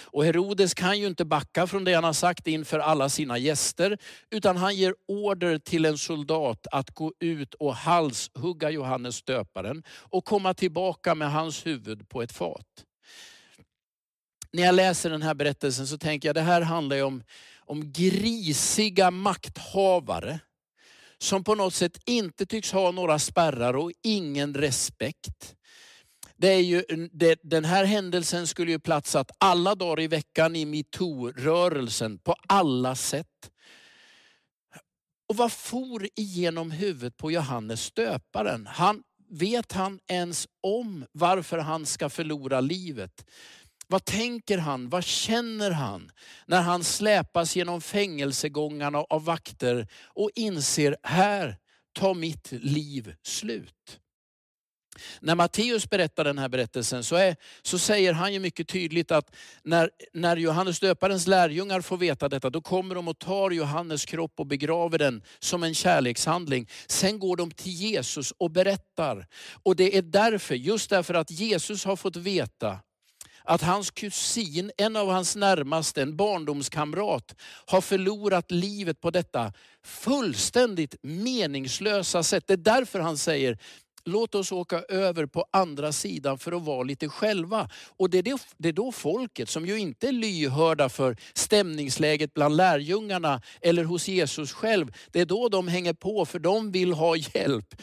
Och 0.00 0.24
Herodes 0.24 0.74
kan 0.74 0.98
ju 0.98 1.06
inte 1.06 1.24
backa 1.24 1.66
från 1.66 1.84
det 1.84 1.94
han 1.94 2.04
har 2.04 2.12
sagt 2.12 2.46
inför 2.46 2.78
alla 2.78 3.08
sina 3.08 3.38
gäster, 3.38 3.98
utan 4.30 4.56
han 4.56 4.76
ger 4.76 4.94
order 5.08 5.58
till 5.58 5.84
en 5.84 5.98
soldat 5.98 6.66
att 6.72 6.90
gå 6.90 7.12
ut 7.20 7.54
och 7.54 7.74
halshugga 7.74 8.70
Johannes 8.70 9.22
döparen 9.22 9.82
och 9.88 10.24
komma 10.24 10.54
tillbaka 10.54 11.14
med 11.14 11.32
hans 11.32 11.66
huvud 11.66 12.08
på 12.08 12.22
ett 12.22 12.32
fat 12.32 12.84
när 14.56 14.62
jag 14.62 14.74
läser 14.74 15.10
den 15.10 15.22
här 15.22 15.34
berättelsen 15.34 15.86
så 15.86 15.98
tänker 15.98 16.28
jag 16.28 16.34
det 16.36 16.40
här 16.40 16.60
handlar 16.60 17.04
om, 17.04 17.22
om 17.58 17.92
grisiga 17.92 19.10
makthavare 19.10 20.38
som 21.18 21.44
på 21.44 21.54
något 21.54 21.74
sätt 21.74 21.98
inte 22.06 22.46
tycks 22.46 22.72
ha 22.72 22.90
några 22.90 23.18
spärrar 23.18 23.76
och 23.76 23.92
ingen 24.02 24.54
respekt. 24.54 25.56
Det 26.36 26.48
är 26.48 26.60
ju, 26.60 26.82
det, 27.12 27.40
den 27.42 27.64
här 27.64 27.84
händelsen 27.84 28.46
skulle 28.46 28.70
ju 28.70 28.78
platsat 28.78 29.30
alla 29.38 29.74
dagar 29.74 30.00
i 30.00 30.06
veckan 30.06 30.56
i 30.56 30.64
metoo-rörelsen 30.64 32.18
på 32.18 32.34
alla 32.48 32.94
sätt. 32.94 33.50
Och 35.28 35.36
vad 35.36 35.52
for 35.52 36.08
igenom 36.16 36.70
huvudet 36.70 37.16
på 37.16 37.30
Johannes 37.30 37.90
döparen? 37.92 38.66
Han, 38.66 39.02
vet 39.30 39.72
han 39.72 40.00
ens 40.06 40.48
om 40.62 41.06
varför 41.12 41.58
han 41.58 41.86
ska 41.86 42.08
förlora 42.08 42.60
livet? 42.60 43.24
Vad 43.88 44.04
tänker 44.04 44.58
han? 44.58 44.88
Vad 44.88 45.04
känner 45.04 45.70
han? 45.70 46.10
När 46.46 46.60
han 46.60 46.84
släpas 46.84 47.56
genom 47.56 47.80
fängelsegångarna 47.80 48.98
av 48.98 49.24
vakter 49.24 49.88
och 50.04 50.30
inser, 50.34 50.96
här 51.02 51.56
tar 51.92 52.14
mitt 52.14 52.52
liv 52.52 53.14
slut. 53.22 54.00
När 55.20 55.34
Matteus 55.34 55.90
berättar 55.90 56.24
den 56.24 56.38
här 56.38 56.48
berättelsen 56.48 57.04
så, 57.04 57.16
är, 57.16 57.36
så 57.62 57.78
säger 57.78 58.12
han 58.12 58.32
ju 58.32 58.38
mycket 58.38 58.68
tydligt 58.68 59.10
att 59.10 59.34
när, 59.62 59.90
när 60.12 60.36
Johannes 60.36 60.80
döparens 60.80 61.26
lärjungar 61.26 61.80
får 61.80 61.96
veta 61.96 62.28
detta, 62.28 62.50
då 62.50 62.60
kommer 62.60 62.94
de 62.94 63.08
och 63.08 63.18
tar 63.18 63.50
Johannes 63.50 64.04
kropp 64.04 64.32
och 64.36 64.46
begraver 64.46 64.98
den 64.98 65.22
som 65.38 65.62
en 65.62 65.74
kärlekshandling. 65.74 66.68
Sen 66.86 67.18
går 67.18 67.36
de 67.36 67.50
till 67.50 67.72
Jesus 67.72 68.32
och 68.38 68.50
berättar. 68.50 69.26
Och 69.62 69.76
det 69.76 69.96
är 69.96 70.02
därför, 70.02 70.54
just 70.54 70.90
därför 70.90 71.14
att 71.14 71.30
Jesus 71.30 71.84
har 71.84 71.96
fått 71.96 72.16
veta 72.16 72.78
att 73.46 73.62
hans 73.62 73.90
kusin, 73.90 74.70
en 74.76 74.96
av 74.96 75.10
hans 75.10 75.36
närmaste, 75.36 76.02
en 76.02 76.16
barndomskamrat, 76.16 77.34
har 77.66 77.80
förlorat 77.80 78.50
livet 78.50 79.00
på 79.00 79.10
detta 79.10 79.52
fullständigt 79.84 80.94
meningslösa 81.02 82.22
sätt. 82.22 82.44
Det 82.46 82.52
är 82.52 82.56
därför 82.56 83.00
han 83.00 83.18
säger, 83.18 83.58
låt 84.06 84.34
oss 84.34 84.52
åka 84.52 84.82
över 84.88 85.26
på 85.26 85.44
andra 85.50 85.92
sidan 85.92 86.38
för 86.38 86.52
att 86.52 86.62
vara 86.62 86.82
lite 86.82 87.08
själva. 87.08 87.70
Och 87.96 88.10
det 88.10 88.18
är, 88.18 88.22
det, 88.22 88.40
det 88.56 88.68
är 88.68 88.72
då 88.72 88.92
folket, 88.92 89.48
som 89.48 89.66
ju 89.66 89.78
inte 89.78 90.08
är 90.08 90.12
lyhörda 90.12 90.88
för 90.88 91.16
stämningsläget 91.34 92.34
bland 92.34 92.56
lärjungarna 92.56 93.42
eller 93.60 93.84
hos 93.84 94.08
Jesus 94.08 94.52
själv, 94.52 94.92
det 95.10 95.20
är 95.20 95.26
då 95.26 95.48
de 95.48 95.68
hänger 95.68 95.92
på 95.92 96.24
för 96.24 96.38
de 96.38 96.72
vill 96.72 96.92
ha 96.92 97.16
hjälp. 97.16 97.74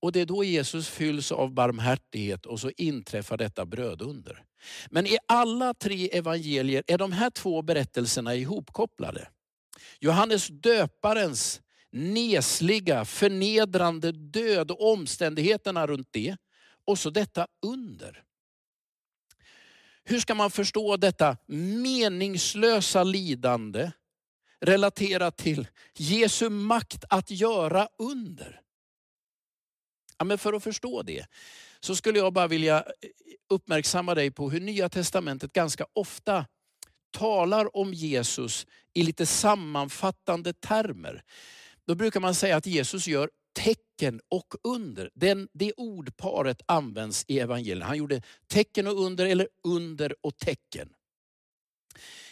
Och 0.00 0.12
det 0.12 0.20
är 0.20 0.26
då 0.26 0.44
Jesus 0.44 0.88
fylls 0.88 1.32
av 1.32 1.54
barmhärtighet 1.54 2.46
och 2.46 2.60
så 2.60 2.70
inträffar 2.76 3.36
detta 3.36 3.66
brödunder. 3.66 4.44
Men 4.90 5.06
i 5.06 5.18
alla 5.28 5.74
tre 5.74 6.08
evangelier 6.08 6.84
är 6.86 6.98
de 6.98 7.12
här 7.12 7.30
två 7.30 7.62
berättelserna 7.62 8.34
ihopkopplade. 8.34 9.28
Johannes 10.00 10.48
döparens 10.48 11.60
nesliga, 11.92 13.04
förnedrande 13.04 14.12
död 14.12 14.70
och 14.70 14.92
omständigheterna 14.92 15.86
runt 15.86 16.08
det. 16.10 16.36
Och 16.84 16.98
så 16.98 17.10
detta 17.10 17.46
under. 17.62 18.22
Hur 20.04 20.20
ska 20.20 20.34
man 20.34 20.50
förstå 20.50 20.96
detta 20.96 21.36
meningslösa 21.46 23.02
lidande 23.02 23.90
relaterat 24.60 25.36
till 25.36 25.68
Jesu 25.94 26.48
makt 26.48 27.04
att 27.08 27.30
göra 27.30 27.88
under? 27.98 28.60
Ja, 30.20 30.24
men 30.24 30.38
för 30.38 30.52
att 30.52 30.62
förstå 30.62 31.02
det 31.02 31.26
så 31.80 31.96
skulle 31.96 32.18
jag 32.18 32.32
bara 32.32 32.48
vilja 32.48 32.78
eh, 32.78 32.84
uppmärksamma 33.50 34.14
dig 34.14 34.30
på 34.30 34.50
hur 34.50 34.60
Nya 34.60 34.88
Testamentet 34.88 35.52
ganska 35.52 35.86
ofta 35.92 36.46
talar 37.10 37.76
om 37.76 37.94
Jesus 37.94 38.66
i 38.94 39.02
lite 39.02 39.26
sammanfattande 39.26 40.52
termer. 40.52 41.22
Då 41.86 41.94
brukar 41.94 42.20
man 42.20 42.34
säga 42.34 42.56
att 42.56 42.66
Jesus 42.66 43.06
gör 43.06 43.30
tecken 43.52 44.20
och 44.30 44.54
under. 44.62 45.10
Den, 45.14 45.48
det 45.52 45.72
ordparet 45.72 46.62
används 46.66 47.24
i 47.28 47.38
evangelierna. 47.38 47.86
Han 47.86 47.96
gjorde 47.96 48.22
tecken 48.46 48.86
och 48.86 49.04
under 49.04 49.26
eller 49.26 49.48
under 49.64 50.14
och 50.20 50.36
tecken. 50.36 50.88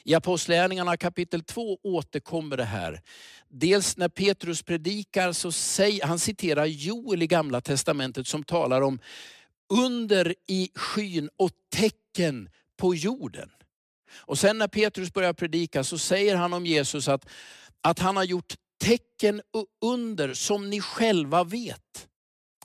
I 0.05 0.15
Apostlagärningarna 0.15 0.97
kapitel 0.97 1.43
2 1.43 1.79
återkommer 1.83 2.57
det 2.57 2.65
här. 2.65 3.03
Dels 3.49 3.97
när 3.97 4.09
Petrus 4.09 4.63
predikar 4.63 5.33
så 5.33 5.53
säger 5.53 6.07
han 6.07 6.19
citerar 6.19 6.67
Joel 6.67 7.23
i 7.23 7.27
gamla 7.27 7.61
testamentet 7.61 8.27
som 8.27 8.45
talar 8.45 8.81
om 8.81 9.01
under 9.69 10.35
i 10.47 10.71
skyn 10.75 11.31
och 11.37 11.51
tecken 11.71 12.49
på 12.77 12.95
jorden. 12.95 13.51
Och 14.17 14.39
sen 14.39 14.59
när 14.59 14.69
Petrus 14.69 15.13
börjar 15.13 15.33
predika 15.33 15.85
så 15.85 15.99
säger 15.99 16.37
han 16.37 16.53
om 16.53 16.67
Jesus 16.67 17.09
att, 17.09 17.29
att 17.81 17.99
han 17.99 18.17
har 18.17 18.25
gjort 18.25 18.55
tecken 18.81 19.43
och 19.51 19.67
under 19.81 20.35
som 20.35 20.71
ni 20.71 20.81
själva 20.81 21.45
vet. 21.45 22.09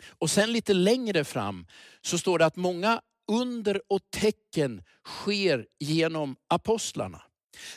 Och 0.07 0.29
sen 0.29 0.53
lite 0.53 0.73
längre 0.73 1.23
fram 1.23 1.67
så 2.01 2.17
står 2.17 2.39
det 2.39 2.45
att 2.45 2.55
många 2.55 3.01
under 3.31 3.81
och 3.87 4.01
tecken 4.11 4.83
sker 5.05 5.67
genom 5.79 6.35
apostlarna. 6.47 7.21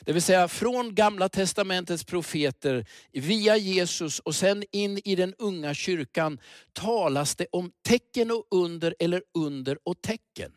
Det 0.01 0.13
vill 0.13 0.23
säga 0.23 0.49
från 0.49 0.95
gamla 0.95 1.29
testamentets 1.29 2.05
profeter 2.05 2.87
via 3.13 3.57
Jesus 3.57 4.19
och 4.21 4.35
sen 4.35 4.65
in 4.73 5.01
i 5.05 5.15
den 5.15 5.35
unga 5.39 5.75
kyrkan 5.75 6.41
talas 6.73 7.37
det 7.37 7.47
om 7.53 7.73
tecken 7.89 8.31
och 8.31 8.47
under 8.51 8.95
eller 8.99 9.23
under 9.35 9.79
och 9.85 10.03
tecken. 10.03 10.53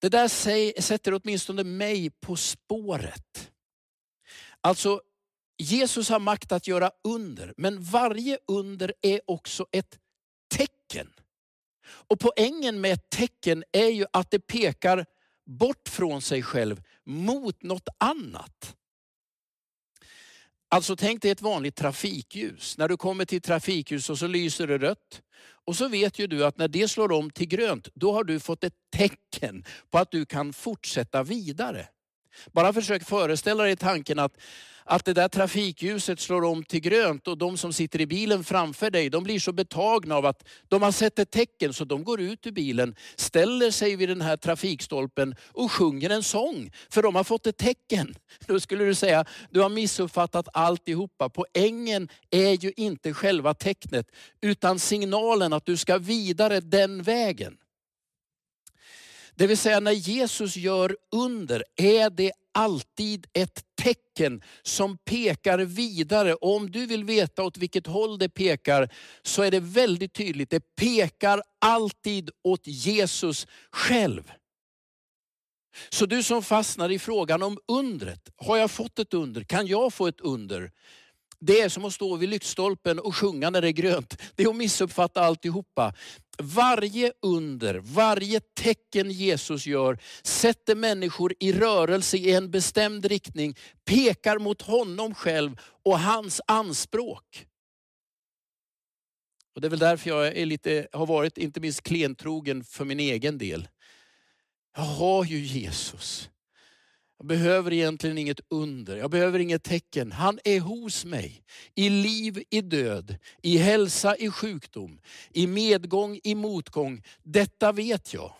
Det 0.00 0.08
där 0.08 0.28
sätter 0.80 1.14
åtminstone 1.14 1.64
mig 1.64 2.10
på 2.10 2.36
spåret. 2.36 3.50
Alltså 4.60 5.00
Jesus 5.58 6.08
har 6.08 6.20
makt 6.20 6.52
att 6.52 6.66
göra 6.66 6.90
under, 7.04 7.54
men 7.56 7.82
varje 7.82 8.38
under 8.46 8.94
är 9.02 9.20
också 9.26 9.66
ett 9.72 9.98
tecken. 10.48 11.12
Och 11.86 12.20
poängen 12.20 12.80
med 12.80 12.92
ett 12.92 13.10
tecken 13.10 13.64
är 13.72 13.88
ju 13.88 14.06
att 14.12 14.30
det 14.30 14.38
pekar 14.38 15.06
bort 15.46 15.88
från 15.88 16.22
sig 16.22 16.42
själv 16.42 16.82
mot 17.04 17.62
något 17.62 17.88
annat. 17.98 18.76
Alltså 20.68 20.96
tänk 20.96 21.22
dig 21.22 21.30
ett 21.30 21.42
vanligt 21.42 21.76
trafikljus. 21.76 22.78
När 22.78 22.88
du 22.88 22.96
kommer 22.96 23.24
till 23.24 23.42
trafikljus 23.42 24.10
och 24.10 24.18
så 24.18 24.26
lyser 24.26 24.66
det 24.66 24.78
rött. 24.78 25.22
Och 25.66 25.76
så 25.76 25.88
vet 25.88 26.18
ju 26.18 26.26
du 26.26 26.44
att 26.44 26.58
när 26.58 26.68
det 26.68 26.88
slår 26.88 27.12
om 27.12 27.30
till 27.30 27.48
grönt, 27.48 27.88
då 27.94 28.12
har 28.12 28.24
du 28.24 28.40
fått 28.40 28.64
ett 28.64 28.74
tecken 28.96 29.64
på 29.90 29.98
att 29.98 30.10
du 30.10 30.26
kan 30.26 30.52
fortsätta 30.52 31.22
vidare. 31.22 31.88
Bara 32.52 32.72
försök 32.72 33.04
föreställa 33.04 33.64
dig 33.64 33.76
tanken 33.76 34.18
att 34.18 34.36
att 34.84 35.04
det 35.04 35.12
där 35.12 35.28
trafikljuset 35.28 36.20
slår 36.20 36.44
om 36.44 36.64
till 36.64 36.80
grönt 36.80 37.28
och 37.28 37.38
de 37.38 37.56
som 37.56 37.72
sitter 37.72 38.00
i 38.00 38.06
bilen 38.06 38.44
framför 38.44 38.90
dig, 38.90 39.10
de 39.10 39.24
blir 39.24 39.38
så 39.38 39.52
betagna 39.52 40.16
av 40.16 40.26
att 40.26 40.48
de 40.68 40.82
har 40.82 40.92
sett 40.92 41.18
ett 41.18 41.30
tecken 41.30 41.72
så 41.72 41.84
de 41.84 42.04
går 42.04 42.20
ut 42.20 42.46
ur 42.46 42.52
bilen, 42.52 42.96
ställer 43.16 43.70
sig 43.70 43.96
vid 43.96 44.08
den 44.08 44.20
här 44.20 44.36
trafikstolpen 44.36 45.34
och 45.52 45.72
sjunger 45.72 46.10
en 46.10 46.22
sång. 46.22 46.70
För 46.90 47.02
de 47.02 47.14
har 47.14 47.24
fått 47.24 47.46
ett 47.46 47.56
tecken. 47.56 48.14
Då 48.46 48.60
skulle 48.60 48.84
du 48.84 48.94
säga, 48.94 49.24
du 49.50 49.60
har 49.60 49.68
missuppfattat 49.68 50.48
alltihopa. 50.52 51.28
Poängen 51.28 52.08
är 52.30 52.64
ju 52.64 52.72
inte 52.76 53.14
själva 53.14 53.54
tecknet, 53.54 54.06
utan 54.40 54.78
signalen 54.78 55.52
att 55.52 55.66
du 55.66 55.76
ska 55.76 55.98
vidare 55.98 56.60
den 56.60 57.02
vägen. 57.02 57.56
Det 59.36 59.46
vill 59.46 59.58
säga 59.58 59.80
när 59.80 59.92
Jesus 59.92 60.56
gör 60.56 60.96
under 61.12 61.64
är 61.76 62.10
det 62.10 62.32
alltid 62.52 63.26
ett 63.32 63.64
tecken 63.82 64.42
som 64.62 64.98
pekar 64.98 65.58
vidare. 65.58 66.34
Och 66.34 66.56
om 66.56 66.70
du 66.70 66.86
vill 66.86 67.04
veta 67.04 67.42
åt 67.42 67.56
vilket 67.56 67.86
håll 67.86 68.18
det 68.18 68.28
pekar 68.28 68.88
så 69.22 69.42
är 69.42 69.50
det 69.50 69.60
väldigt 69.60 70.12
tydligt. 70.12 70.50
Det 70.50 70.76
pekar 70.76 71.42
alltid 71.60 72.30
åt 72.44 72.66
Jesus 72.66 73.46
själv. 73.70 74.32
Så 75.88 76.06
du 76.06 76.22
som 76.22 76.42
fastnar 76.42 76.90
i 76.90 76.98
frågan 76.98 77.42
om 77.42 77.58
undret, 77.68 78.28
har 78.36 78.56
jag 78.56 78.70
fått 78.70 78.98
ett 78.98 79.14
under? 79.14 79.44
Kan 79.44 79.66
jag 79.66 79.94
få 79.94 80.06
ett 80.06 80.20
under? 80.20 80.70
Det 81.46 81.60
är 81.60 81.68
som 81.68 81.84
att 81.84 81.94
stå 81.94 82.16
vid 82.16 82.28
lyktstolpen 82.28 82.98
och 82.98 83.16
sjunga 83.16 83.50
när 83.50 83.60
det 83.60 83.68
är 83.68 83.72
grönt. 83.72 84.22
Det 84.34 84.42
är 84.42 84.48
att 84.48 84.56
missuppfatta 84.56 85.20
alltihopa. 85.20 85.94
Varje 86.38 87.12
under, 87.22 87.74
varje 87.74 88.40
tecken 88.40 89.10
Jesus 89.10 89.66
gör 89.66 89.98
sätter 90.22 90.74
människor 90.74 91.34
i 91.40 91.52
rörelse 91.52 92.16
i 92.16 92.34
en 92.34 92.50
bestämd 92.50 93.04
riktning, 93.04 93.56
pekar 93.84 94.38
mot 94.38 94.62
honom 94.62 95.14
själv 95.14 95.60
och 95.84 96.00
hans 96.00 96.40
anspråk. 96.46 97.46
Och 99.54 99.60
Det 99.60 99.68
är 99.68 99.70
väl 99.70 99.78
därför 99.78 100.10
jag 100.10 100.26
är 100.26 100.46
lite, 100.46 100.88
har 100.92 101.06
varit 101.06 101.38
inte 101.38 101.60
minst 101.60 101.82
klentrogen 101.82 102.64
för 102.64 102.84
min 102.84 103.00
egen 103.00 103.38
del. 103.38 103.68
Jag 104.76 104.82
har 104.82 105.24
ju 105.24 105.38
Jesus. 105.38 106.30
Jag 107.18 107.26
behöver 107.26 107.72
egentligen 107.72 108.18
inget 108.18 108.40
under, 108.48 108.96
jag 108.96 109.10
behöver 109.10 109.38
inget 109.38 109.62
tecken. 109.62 110.12
Han 110.12 110.38
är 110.44 110.60
hos 110.60 111.04
mig. 111.04 111.44
I 111.74 111.90
liv, 111.90 112.42
i 112.50 112.60
död, 112.60 113.16
i 113.42 113.56
hälsa, 113.56 114.16
i 114.16 114.30
sjukdom, 114.30 115.00
i 115.30 115.46
medgång, 115.46 116.20
i 116.24 116.34
motgång. 116.34 117.02
Detta 117.22 117.72
vet 117.72 118.14
jag. 118.14 118.34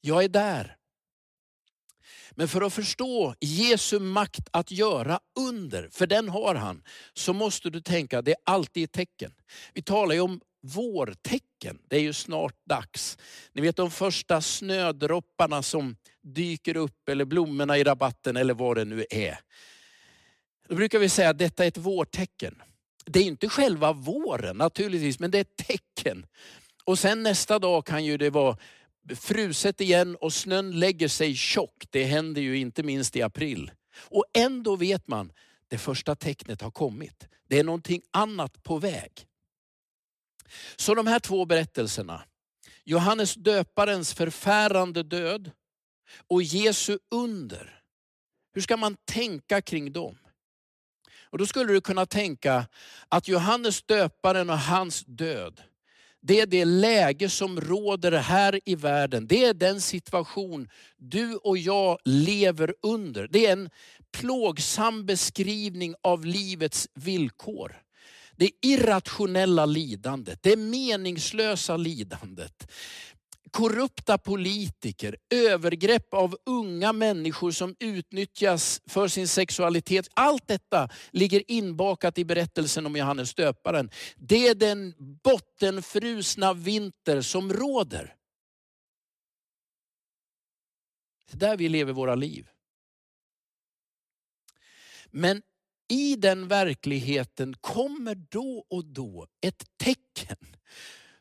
Jag 0.00 0.24
är 0.24 0.28
där. 0.28 0.76
Men 2.30 2.48
för 2.48 2.62
att 2.62 2.72
förstå 2.72 3.34
Jesu 3.40 3.98
makt 3.98 4.48
att 4.50 4.70
göra 4.70 5.20
under, 5.38 5.88
för 5.92 6.06
den 6.06 6.28
har 6.28 6.54
han, 6.54 6.82
så 7.14 7.32
måste 7.32 7.70
du 7.70 7.80
tänka 7.80 8.22
det 8.22 8.30
är 8.30 8.36
alltid 8.44 8.84
ett 8.84 8.92
tecken. 8.92 9.32
Vi 9.72 9.82
talar 9.82 10.14
ju 10.14 10.20
om 10.20 10.40
vårtecken. 10.62 11.78
Det 11.88 11.96
är 11.96 12.00
ju 12.00 12.12
snart 12.12 12.54
dags. 12.64 13.18
Ni 13.52 13.62
vet 13.62 13.76
de 13.76 13.90
första 13.90 14.40
snödropparna 14.40 15.62
som 15.62 15.96
dyker 16.34 16.76
upp 16.76 17.08
eller 17.08 17.24
blommorna 17.24 17.78
i 17.78 17.84
rabatten 17.84 18.36
eller 18.36 18.54
vad 18.54 18.76
det 18.76 18.84
nu 18.84 19.06
är. 19.10 19.38
Då 20.68 20.74
brukar 20.74 20.98
vi 20.98 21.08
säga 21.08 21.30
att 21.30 21.38
detta 21.38 21.64
är 21.64 21.68
ett 21.68 21.78
vårtecken. 21.78 22.62
Det 23.04 23.20
är 23.20 23.24
inte 23.24 23.48
själva 23.48 23.92
våren 23.92 24.56
naturligtvis, 24.56 25.18
men 25.18 25.30
det 25.30 25.38
är 25.38 25.40
ett 25.40 25.56
tecken. 25.56 26.26
Och 26.84 26.98
sen 26.98 27.22
nästa 27.22 27.58
dag 27.58 27.86
kan 27.86 28.04
ju 28.04 28.16
det 28.16 28.30
vara 28.30 28.56
fruset 29.14 29.80
igen 29.80 30.16
och 30.16 30.32
snön 30.32 30.80
lägger 30.80 31.08
sig 31.08 31.34
tjock. 31.34 31.86
Det 31.90 32.04
händer 32.04 32.42
ju 32.42 32.58
inte 32.58 32.82
minst 32.82 33.16
i 33.16 33.22
april. 33.22 33.70
Och 33.98 34.24
ändå 34.34 34.76
vet 34.76 35.08
man, 35.08 35.32
det 35.68 35.78
första 35.78 36.14
tecknet 36.14 36.62
har 36.62 36.70
kommit. 36.70 37.28
Det 37.48 37.58
är 37.58 37.64
någonting 37.64 38.02
annat 38.10 38.62
på 38.62 38.78
väg. 38.78 39.12
Så 40.76 40.94
de 40.94 41.06
här 41.06 41.18
två 41.18 41.44
berättelserna, 41.44 42.22
Johannes 42.84 43.34
döparens 43.34 44.14
förfärande 44.14 45.02
död 45.02 45.50
och 46.28 46.42
Jesu 46.42 46.98
under. 47.10 47.80
Hur 48.54 48.60
ska 48.62 48.76
man 48.76 48.96
tänka 49.04 49.62
kring 49.62 49.92
dem? 49.92 50.18
Och 51.30 51.38
då 51.38 51.46
skulle 51.46 51.72
du 51.72 51.80
kunna 51.80 52.06
tänka 52.06 52.66
att 53.08 53.28
Johannes 53.28 53.82
döparen 53.82 54.50
och 54.50 54.58
hans 54.58 55.04
död, 55.06 55.62
det 56.22 56.40
är 56.40 56.46
det 56.46 56.64
läge 56.64 57.28
som 57.28 57.60
råder 57.60 58.12
här 58.12 58.60
i 58.64 58.74
världen. 58.74 59.26
Det 59.26 59.44
är 59.44 59.54
den 59.54 59.80
situation 59.80 60.68
du 60.96 61.36
och 61.36 61.58
jag 61.58 61.98
lever 62.04 62.74
under. 62.82 63.28
Det 63.30 63.46
är 63.46 63.52
en 63.52 63.70
plågsam 64.12 65.06
beskrivning 65.06 65.94
av 66.02 66.24
livets 66.24 66.88
villkor. 66.94 67.82
Det 68.36 68.50
irrationella 68.62 69.66
lidandet, 69.66 70.42
det 70.42 70.56
meningslösa 70.56 71.76
lidandet 71.76 72.72
korrupta 73.56 74.18
politiker, 74.18 75.16
övergrepp 75.30 76.14
av 76.14 76.36
unga 76.46 76.92
människor 76.92 77.50
som 77.50 77.76
utnyttjas 77.78 78.80
för 78.86 79.08
sin 79.08 79.28
sexualitet. 79.28 80.08
Allt 80.14 80.48
detta 80.48 80.88
ligger 81.10 81.50
inbakat 81.50 82.18
i 82.18 82.24
berättelsen 82.24 82.86
om 82.86 82.96
Johannes 82.96 83.34
döparen. 83.34 83.90
Det 84.16 84.48
är 84.48 84.54
den 84.54 84.94
bottenfrusna 84.98 86.54
vinter 86.54 87.20
som 87.20 87.52
råder. 87.52 88.14
Det 91.26 91.34
är 91.34 91.48
där 91.50 91.56
vi 91.56 91.68
lever 91.68 91.92
våra 91.92 92.14
liv. 92.14 92.48
Men 95.10 95.42
i 95.88 96.16
den 96.16 96.48
verkligheten 96.48 97.54
kommer 97.60 98.14
då 98.14 98.66
och 98.70 98.84
då 98.84 99.26
ett 99.40 99.64
tecken 99.76 100.56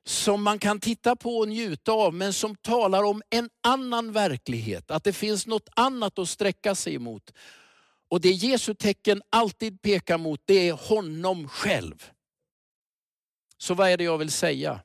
som 0.07 0.43
man 0.43 0.59
kan 0.59 0.79
titta 0.79 1.15
på 1.15 1.37
och 1.37 1.47
njuta 1.47 1.91
av, 1.91 2.13
men 2.13 2.33
som 2.33 2.55
talar 2.55 3.03
om 3.03 3.21
en 3.29 3.49
annan 3.63 4.11
verklighet. 4.11 4.91
Att 4.91 5.03
det 5.03 5.13
finns 5.13 5.47
något 5.47 5.69
annat 5.75 6.19
att 6.19 6.29
sträcka 6.29 6.75
sig 6.75 6.95
emot. 6.95 7.33
Och 8.09 8.21
det 8.21 8.29
Jesu 8.31 8.73
tecken 8.73 9.21
alltid 9.29 9.81
pekar 9.81 10.17
mot, 10.17 10.41
det 10.45 10.69
är 10.69 10.73
honom 10.73 11.49
själv. 11.49 12.11
Så 13.57 13.73
vad 13.73 13.89
är 13.89 13.97
det 13.97 14.03
jag 14.03 14.17
vill 14.17 14.31
säga? 14.31 14.81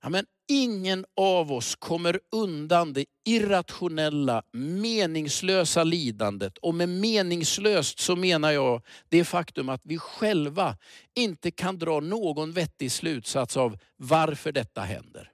Ja, 0.00 0.08
men 0.08 0.26
ingen 0.50 1.04
av 1.16 1.52
oss 1.52 1.76
kommer 1.76 2.20
undan 2.32 2.92
det 2.92 3.04
irrationella, 3.24 4.42
meningslösa 4.52 5.84
lidandet. 5.84 6.58
Och 6.58 6.74
med 6.74 6.88
meningslöst 6.88 7.98
så 7.98 8.16
menar 8.16 8.50
jag 8.50 8.82
det 9.08 9.24
faktum 9.24 9.68
att 9.68 9.80
vi 9.84 9.98
själva 9.98 10.76
inte 11.14 11.50
kan 11.50 11.78
dra 11.78 12.00
någon 12.00 12.52
vettig 12.52 12.92
slutsats 12.92 13.56
av 13.56 13.78
varför 13.96 14.52
detta 14.52 14.80
händer. 14.80 15.30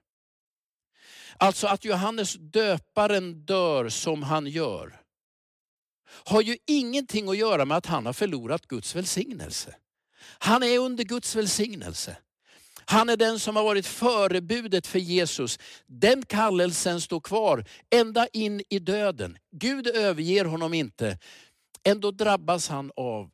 Alltså 1.37 1.67
att 1.67 1.85
Johannes 1.85 2.33
döparen 2.39 3.45
dör 3.45 3.89
som 3.89 4.23
han 4.23 4.47
gör 4.47 5.01
har 6.25 6.41
ju 6.41 6.57
ingenting 6.67 7.29
att 7.29 7.37
göra 7.37 7.65
med 7.65 7.77
att 7.77 7.85
han 7.85 8.05
har 8.05 8.13
förlorat 8.13 8.67
Guds 8.67 8.95
välsignelse. 8.95 9.75
Han 10.39 10.63
är 10.63 10.79
under 10.79 11.03
Guds 11.03 11.35
välsignelse. 11.35 12.17
Han 12.89 13.09
är 13.09 13.17
den 13.17 13.39
som 13.39 13.55
har 13.55 13.63
varit 13.63 13.85
förebudet 13.85 14.87
för 14.87 14.99
Jesus. 14.99 15.59
Den 15.85 16.25
kallelsen 16.25 17.01
står 17.01 17.19
kvar 17.19 17.65
ända 17.89 18.27
in 18.27 18.61
i 18.69 18.79
döden. 18.79 19.37
Gud 19.51 19.87
överger 19.87 20.45
honom 20.45 20.73
inte. 20.73 21.19
Ändå 21.83 22.11
drabbas 22.11 22.69
han 22.69 22.91
av 22.95 23.31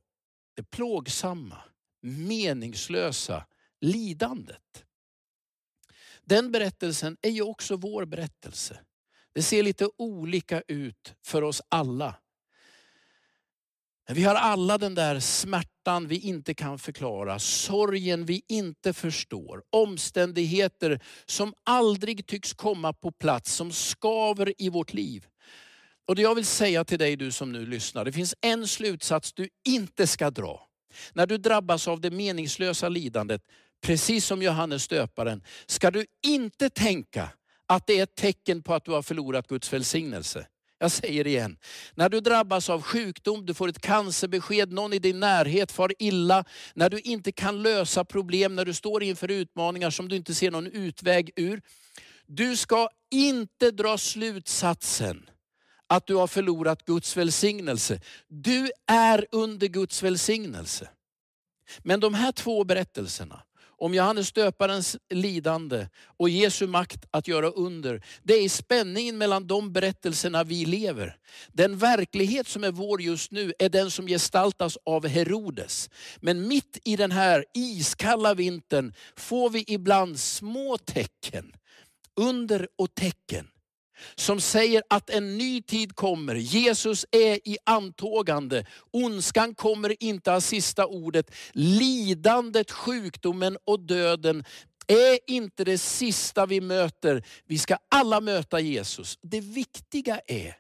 det 0.56 0.64
plågsamma, 0.64 1.58
meningslösa 2.02 3.46
lidandet. 3.82 4.86
Den 6.24 6.52
berättelsen 6.52 7.18
är 7.22 7.32
ju 7.32 7.42
också 7.42 7.76
vår 7.76 8.06
berättelse. 8.06 8.80
Det 9.34 9.44
ser 9.44 9.64
lite 9.64 9.90
olika 9.98 10.62
ut 10.68 11.16
för 11.26 11.42
oss 11.42 11.62
alla. 11.70 12.16
Vi 14.10 14.24
har 14.24 14.36
alla 14.36 14.78
den 14.78 14.96
där 14.96 15.20
smärtan 15.20 16.08
vi 16.08 16.20
inte 16.20 16.54
kan 16.54 16.80
förklara, 16.80 17.40
sorgen 17.40 18.26
vi 18.26 18.42
inte 18.48 18.94
förstår, 18.94 19.64
omständigheter 19.70 21.00
som 21.26 21.54
aldrig 21.64 22.28
tycks 22.28 22.54
komma 22.54 22.94
på 22.94 23.12
plats, 23.12 23.54
som 23.54 23.72
skaver 23.72 24.54
i 24.58 24.70
vårt 24.70 24.94
liv. 24.94 25.28
Och 26.06 26.16
det 26.16 26.22
jag 26.22 26.36
vill 26.36 26.46
säga 26.46 26.86
till 26.86 27.00
dig 27.00 27.16
du 27.16 27.32
som 27.32 27.52
nu 27.52 27.66
lyssnar, 27.66 28.06
det 28.06 28.12
finns 28.12 28.36
en 28.42 28.68
slutsats 28.68 29.34
du 29.34 29.50
inte 29.68 30.08
ska 30.08 30.30
dra. 30.30 30.68
När 31.14 31.28
du 31.28 31.38
drabbas 31.38 31.88
av 31.88 32.02
det 32.02 32.12
meningslösa 32.12 32.90
lidandet, 32.90 33.42
precis 33.82 34.26
som 34.26 34.42
Johannes 34.42 34.88
döparen, 34.88 35.44
ska 35.66 35.92
du 35.92 36.06
inte 36.26 36.70
tänka 36.70 37.30
att 37.66 37.88
det 37.88 38.00
är 38.00 38.04
ett 38.04 38.16
tecken 38.16 38.64
på 38.64 38.74
att 38.74 38.86
du 38.86 38.92
har 38.92 39.02
förlorat 39.02 39.48
Guds 39.48 39.74
välsignelse. 39.74 40.48
Jag 40.84 40.92
säger 40.92 41.24
det 41.24 41.30
igen. 41.30 41.58
När 41.96 42.10
du 42.10 42.20
drabbas 42.20 42.70
av 42.70 42.82
sjukdom, 42.82 43.46
du 43.46 43.54
får 43.54 43.68
ett 43.68 43.82
cancerbesked, 43.82 44.72
någon 44.72 44.94
i 44.94 45.00
din 45.00 45.20
närhet 45.20 45.72
far 45.72 45.94
illa, 46.00 46.46
när 46.74 46.90
du 46.90 47.00
inte 47.00 47.32
kan 47.32 47.64
lösa 47.64 48.06
problem, 48.06 48.56
när 48.56 48.66
du 48.66 48.74
står 48.74 49.04
inför 49.04 49.32
utmaningar 49.32 49.90
som 49.90 50.10
du 50.10 50.16
inte 50.16 50.34
ser 50.34 50.52
någon 50.52 50.68
utväg 50.68 51.32
ur. 51.36 51.62
Du 52.26 52.58
ska 52.58 52.90
inte 53.12 53.72
dra 53.72 53.98
slutsatsen 53.98 55.30
att 55.88 56.08
du 56.08 56.16
har 56.16 56.28
förlorat 56.28 56.86
Guds 56.86 57.18
välsignelse. 57.18 58.02
Du 58.28 58.72
är 58.88 59.28
under 59.32 59.68
Guds 59.68 60.04
välsignelse. 60.04 60.90
Men 61.80 62.00
de 62.00 62.14
här 62.14 62.32
två 62.32 62.64
berättelserna, 62.64 63.44
om 63.84 63.94
Johannes 63.94 64.32
döparens 64.32 64.98
lidande 65.10 65.88
och 66.18 66.30
Jesu 66.30 66.68
makt 66.68 67.06
att 67.12 67.28
göra 67.28 67.50
under. 67.50 68.06
Det 68.24 68.34
är 68.34 68.50
spänningen 68.50 69.18
mellan 69.18 69.48
de 69.48 69.74
berättelserna 69.74 70.44
vi 70.44 70.66
lever. 70.66 71.18
Den 71.54 71.78
verklighet 71.78 72.48
som 72.48 72.64
är 72.64 72.72
vår 72.72 73.02
just 73.02 73.32
nu 73.32 73.54
är 73.60 73.70
den 73.70 73.92
som 73.92 74.08
gestaltas 74.08 74.78
av 74.86 75.08
Herodes. 75.08 75.90
Men 76.22 76.48
mitt 76.48 76.80
i 76.84 76.96
den 76.96 77.12
här 77.12 77.46
iskalla 77.54 78.34
vintern 78.34 78.94
får 79.16 79.50
vi 79.50 79.64
ibland 79.68 80.20
små 80.20 80.78
tecken, 80.78 81.54
under 82.16 82.68
och 82.78 82.96
tecken 82.96 83.48
som 84.16 84.42
säger 84.42 84.84
att 84.90 85.10
en 85.10 85.38
ny 85.38 85.62
tid 85.62 85.96
kommer. 85.96 86.36
Jesus 86.36 87.06
är 87.12 87.48
i 87.48 87.58
antågande. 87.66 88.66
Ondskan 88.92 89.56
kommer 89.56 90.04
inte 90.04 90.32
ha 90.32 90.42
sista 90.42 90.86
ordet. 90.86 91.32
Lidandet, 91.52 92.72
sjukdomen 92.72 93.58
och 93.64 93.80
döden 93.80 94.44
är 94.88 95.20
inte 95.28 95.64
det 95.64 95.78
sista 95.78 96.46
vi 96.46 96.62
möter. 96.62 97.24
Vi 97.46 97.58
ska 97.58 97.78
alla 97.90 98.22
möta 98.22 98.60
Jesus. 98.60 99.20
Det 99.22 99.42
viktiga 99.42 100.22
är, 100.28 100.58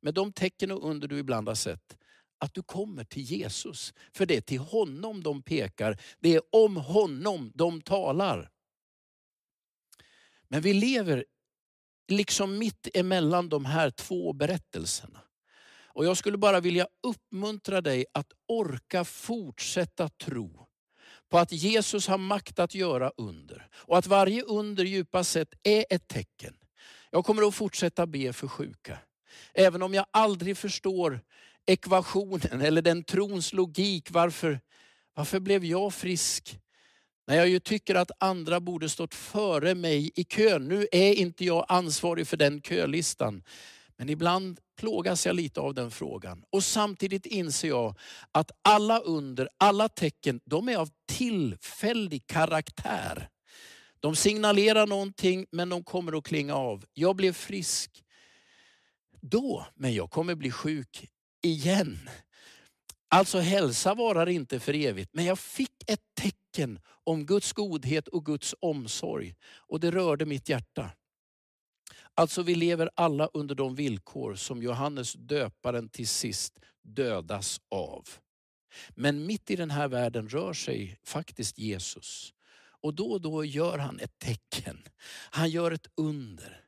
med 0.00 0.14
de 0.14 0.32
tecken 0.32 0.70
och 0.70 0.90
under 0.90 1.08
du 1.08 1.18
ibland 1.18 1.48
har 1.48 1.54
sett, 1.54 1.96
att 2.38 2.54
du 2.54 2.62
kommer 2.62 3.04
till 3.04 3.22
Jesus. 3.22 3.94
För 4.12 4.26
det 4.26 4.36
är 4.36 4.40
till 4.40 4.58
honom 4.58 5.22
de 5.22 5.42
pekar. 5.42 5.98
Det 6.20 6.34
är 6.34 6.42
om 6.52 6.76
honom 6.76 7.52
de 7.54 7.80
talar. 7.80 8.50
Men 10.48 10.60
vi 10.60 10.72
lever 10.72 11.24
liksom 12.08 12.58
mitt 12.58 12.88
emellan 12.94 13.48
de 13.48 13.64
här 13.64 13.90
två 13.90 14.32
berättelserna. 14.32 15.20
Och 15.86 16.04
jag 16.04 16.16
skulle 16.16 16.38
bara 16.38 16.60
vilja 16.60 16.86
uppmuntra 17.02 17.80
dig 17.80 18.04
att 18.12 18.32
orka 18.48 19.04
fortsätta 19.04 20.08
tro 20.08 20.66
på 21.30 21.38
att 21.38 21.52
Jesus 21.52 22.08
har 22.08 22.18
makt 22.18 22.58
att 22.58 22.74
göra 22.74 23.12
under. 23.16 23.68
Och 23.74 23.98
att 23.98 24.06
varje 24.06 24.42
under 24.42 24.84
djupast 24.84 25.30
sett 25.30 25.54
är 25.62 25.84
ett 25.90 26.08
tecken. 26.08 26.54
Jag 27.10 27.24
kommer 27.24 27.48
att 27.48 27.54
fortsätta 27.54 28.06
be 28.06 28.32
för 28.32 28.48
sjuka. 28.48 28.98
Även 29.54 29.82
om 29.82 29.94
jag 29.94 30.06
aldrig 30.10 30.56
förstår 30.58 31.20
ekvationen 31.66 32.60
eller 32.60 32.82
den 32.82 33.04
trons 33.04 33.52
logik. 33.52 34.10
Varför, 34.10 34.60
varför 35.14 35.40
blev 35.40 35.64
jag 35.64 35.94
frisk 35.94 36.58
när 37.28 37.36
jag 37.36 37.48
ju 37.48 37.60
tycker 37.60 37.94
att 37.94 38.10
andra 38.18 38.60
borde 38.60 38.88
stått 38.88 39.14
före 39.14 39.74
mig 39.74 40.10
i 40.14 40.24
kön. 40.24 40.68
Nu 40.68 40.86
är 40.92 41.12
inte 41.14 41.44
jag 41.44 41.66
ansvarig 41.68 42.28
för 42.28 42.36
den 42.36 42.62
kölistan. 42.62 43.42
Men 43.96 44.08
ibland 44.08 44.60
plågas 44.78 45.26
jag 45.26 45.36
lite 45.36 45.60
av 45.60 45.74
den 45.74 45.90
frågan. 45.90 46.44
Och 46.50 46.64
samtidigt 46.64 47.26
inser 47.26 47.68
jag 47.68 47.94
att 48.32 48.50
alla 48.62 48.98
under, 48.98 49.48
alla 49.58 49.88
tecken, 49.88 50.40
de 50.44 50.68
är 50.68 50.76
av 50.76 50.88
tillfällig 51.08 52.26
karaktär. 52.26 53.28
De 54.00 54.16
signalerar 54.16 54.86
någonting 54.86 55.46
men 55.50 55.68
de 55.68 55.84
kommer 55.84 56.18
att 56.18 56.24
klinga 56.24 56.54
av. 56.54 56.84
Jag 56.94 57.16
blev 57.16 57.32
frisk 57.32 58.04
då, 59.20 59.66
men 59.74 59.94
jag 59.94 60.10
kommer 60.10 60.34
bli 60.34 60.50
sjuk 60.50 61.10
igen. 61.42 62.08
Alltså 63.10 63.38
hälsa 63.38 63.94
varar 63.94 64.28
inte 64.28 64.60
för 64.60 64.74
evigt, 64.74 65.10
men 65.14 65.24
jag 65.24 65.38
fick 65.38 65.90
ett 65.90 66.02
tecken 66.20 66.80
om 67.04 67.26
Guds 67.26 67.52
godhet 67.52 68.08
och 68.08 68.24
Guds 68.24 68.54
omsorg. 68.60 69.34
Och 69.56 69.80
det 69.80 69.90
rörde 69.90 70.26
mitt 70.26 70.48
hjärta. 70.48 70.90
Alltså 72.14 72.42
vi 72.42 72.54
lever 72.54 72.90
alla 72.94 73.26
under 73.26 73.54
de 73.54 73.74
villkor 73.74 74.34
som 74.34 74.62
Johannes 74.62 75.12
döparen 75.12 75.88
till 75.88 76.08
sist 76.08 76.58
dödas 76.82 77.60
av. 77.70 78.08
Men 78.90 79.26
mitt 79.26 79.50
i 79.50 79.56
den 79.56 79.70
här 79.70 79.88
världen 79.88 80.28
rör 80.28 80.52
sig 80.52 80.98
faktiskt 81.04 81.58
Jesus. 81.58 82.32
Och 82.80 82.94
då 82.94 83.10
och 83.12 83.20
då 83.20 83.44
gör 83.44 83.78
han 83.78 84.00
ett 84.00 84.18
tecken. 84.18 84.78
Han 85.30 85.50
gör 85.50 85.70
ett 85.70 85.86
under. 85.96 86.64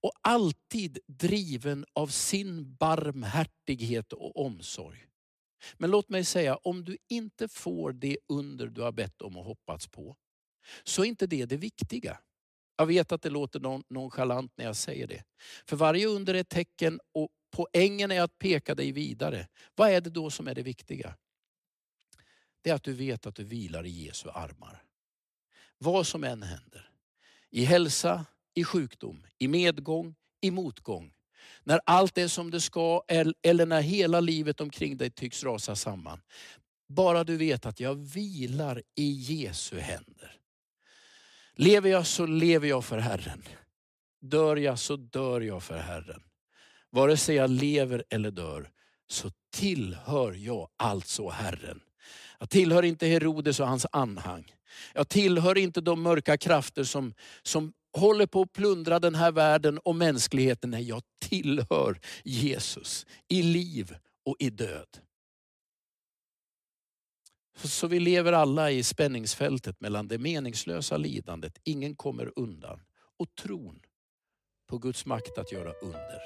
Och 0.00 0.12
alltid 0.20 0.98
driven 1.06 1.84
av 1.92 2.06
sin 2.06 2.74
barmhärtighet 2.74 4.12
och 4.12 4.46
omsorg. 4.46 5.06
Men 5.76 5.90
låt 5.90 6.08
mig 6.08 6.24
säga, 6.24 6.56
om 6.56 6.84
du 6.84 6.96
inte 7.08 7.48
får 7.48 7.92
det 7.92 8.18
under 8.28 8.66
du 8.66 8.82
har 8.82 8.92
bett 8.92 9.22
om 9.22 9.36
och 9.36 9.44
hoppats 9.44 9.86
på, 9.86 10.16
så 10.84 11.02
är 11.02 11.06
inte 11.06 11.26
det 11.26 11.46
det 11.46 11.56
viktiga. 11.56 12.18
Jag 12.76 12.86
vet 12.86 13.12
att 13.12 13.22
det 13.22 13.30
låter 13.30 13.82
nonchalant 13.92 14.52
när 14.56 14.64
jag 14.64 14.76
säger 14.76 15.06
det. 15.06 15.24
För 15.66 15.76
varje 15.76 16.06
under 16.06 16.34
är 16.34 16.40
ett 16.40 16.48
tecken 16.48 17.00
och 17.12 17.28
poängen 17.50 18.10
är 18.10 18.22
att 18.22 18.38
peka 18.38 18.74
dig 18.74 18.92
vidare. 18.92 19.48
Vad 19.74 19.90
är 19.90 20.00
det 20.00 20.10
då 20.10 20.30
som 20.30 20.48
är 20.48 20.54
det 20.54 20.62
viktiga? 20.62 21.16
Det 22.62 22.70
är 22.70 22.74
att 22.74 22.82
du 22.82 22.92
vet 22.92 23.26
att 23.26 23.34
du 23.34 23.44
vilar 23.44 23.86
i 23.86 24.04
Jesu 24.04 24.28
armar. 24.28 24.82
Vad 25.78 26.06
som 26.06 26.24
än 26.24 26.42
händer. 26.42 26.90
I 27.50 27.64
hälsa, 27.64 28.26
i 28.54 28.64
sjukdom, 28.64 29.26
i 29.38 29.48
medgång, 29.48 30.14
i 30.40 30.50
motgång 30.50 31.14
när 31.64 31.80
allt 31.86 32.18
är 32.18 32.28
som 32.28 32.50
det 32.50 32.60
ska 32.60 33.02
eller 33.42 33.66
när 33.66 33.82
hela 33.82 34.20
livet 34.20 34.60
omkring 34.60 34.96
dig 34.96 35.10
tycks 35.10 35.44
rasa 35.44 35.76
samman. 35.76 36.20
Bara 36.88 37.24
du 37.24 37.36
vet 37.36 37.66
att 37.66 37.80
jag 37.80 37.94
vilar 37.94 38.82
i 38.94 39.10
Jesu 39.10 39.78
händer. 39.78 40.36
Lever 41.56 41.90
jag 41.90 42.06
så 42.06 42.26
lever 42.26 42.68
jag 42.68 42.84
för 42.84 42.98
Herren. 42.98 43.42
Dör 44.20 44.56
jag 44.56 44.78
så 44.78 44.96
dör 44.96 45.40
jag 45.40 45.62
för 45.62 45.78
Herren. 45.78 46.22
Vare 46.90 47.16
sig 47.16 47.36
jag 47.36 47.50
lever 47.50 48.04
eller 48.10 48.30
dör 48.30 48.70
så 49.08 49.30
tillhör 49.52 50.32
jag 50.32 50.68
alltså 50.76 51.28
Herren. 51.28 51.80
Jag 52.38 52.50
tillhör 52.50 52.82
inte 52.82 53.06
Herodes 53.06 53.60
och 53.60 53.68
hans 53.68 53.86
anhang. 53.92 54.54
Jag 54.94 55.08
tillhör 55.08 55.58
inte 55.58 55.80
de 55.80 56.02
mörka 56.02 56.36
krafter 56.36 56.84
som, 56.84 57.14
som 57.42 57.72
håller 57.92 58.26
på 58.26 58.42
att 58.42 58.52
plundra 58.52 58.98
den 58.98 59.14
här 59.14 59.32
världen 59.32 59.78
och 59.78 59.96
mänskligheten. 59.96 60.70
Nej, 60.70 60.88
jag 60.88 61.02
tillhör 61.20 62.00
Jesus 62.24 63.06
i 63.28 63.42
liv 63.42 63.96
och 64.24 64.36
i 64.38 64.50
död. 64.50 64.98
Så 67.64 67.86
vi 67.86 68.00
lever 68.00 68.32
alla 68.32 68.70
i 68.70 68.82
spänningsfältet 68.82 69.80
mellan 69.80 70.08
det 70.08 70.18
meningslösa 70.18 70.96
lidandet, 70.96 71.58
ingen 71.64 71.96
kommer 71.96 72.32
undan, 72.36 72.80
och 73.18 73.34
tron 73.34 73.80
på 74.68 74.78
Guds 74.78 75.06
makt 75.06 75.38
att 75.38 75.52
göra 75.52 75.72
under. 75.72 76.20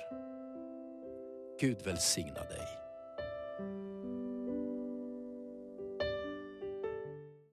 Gud 1.60 1.82
välsigna 1.84 2.44
dig. 2.44 2.85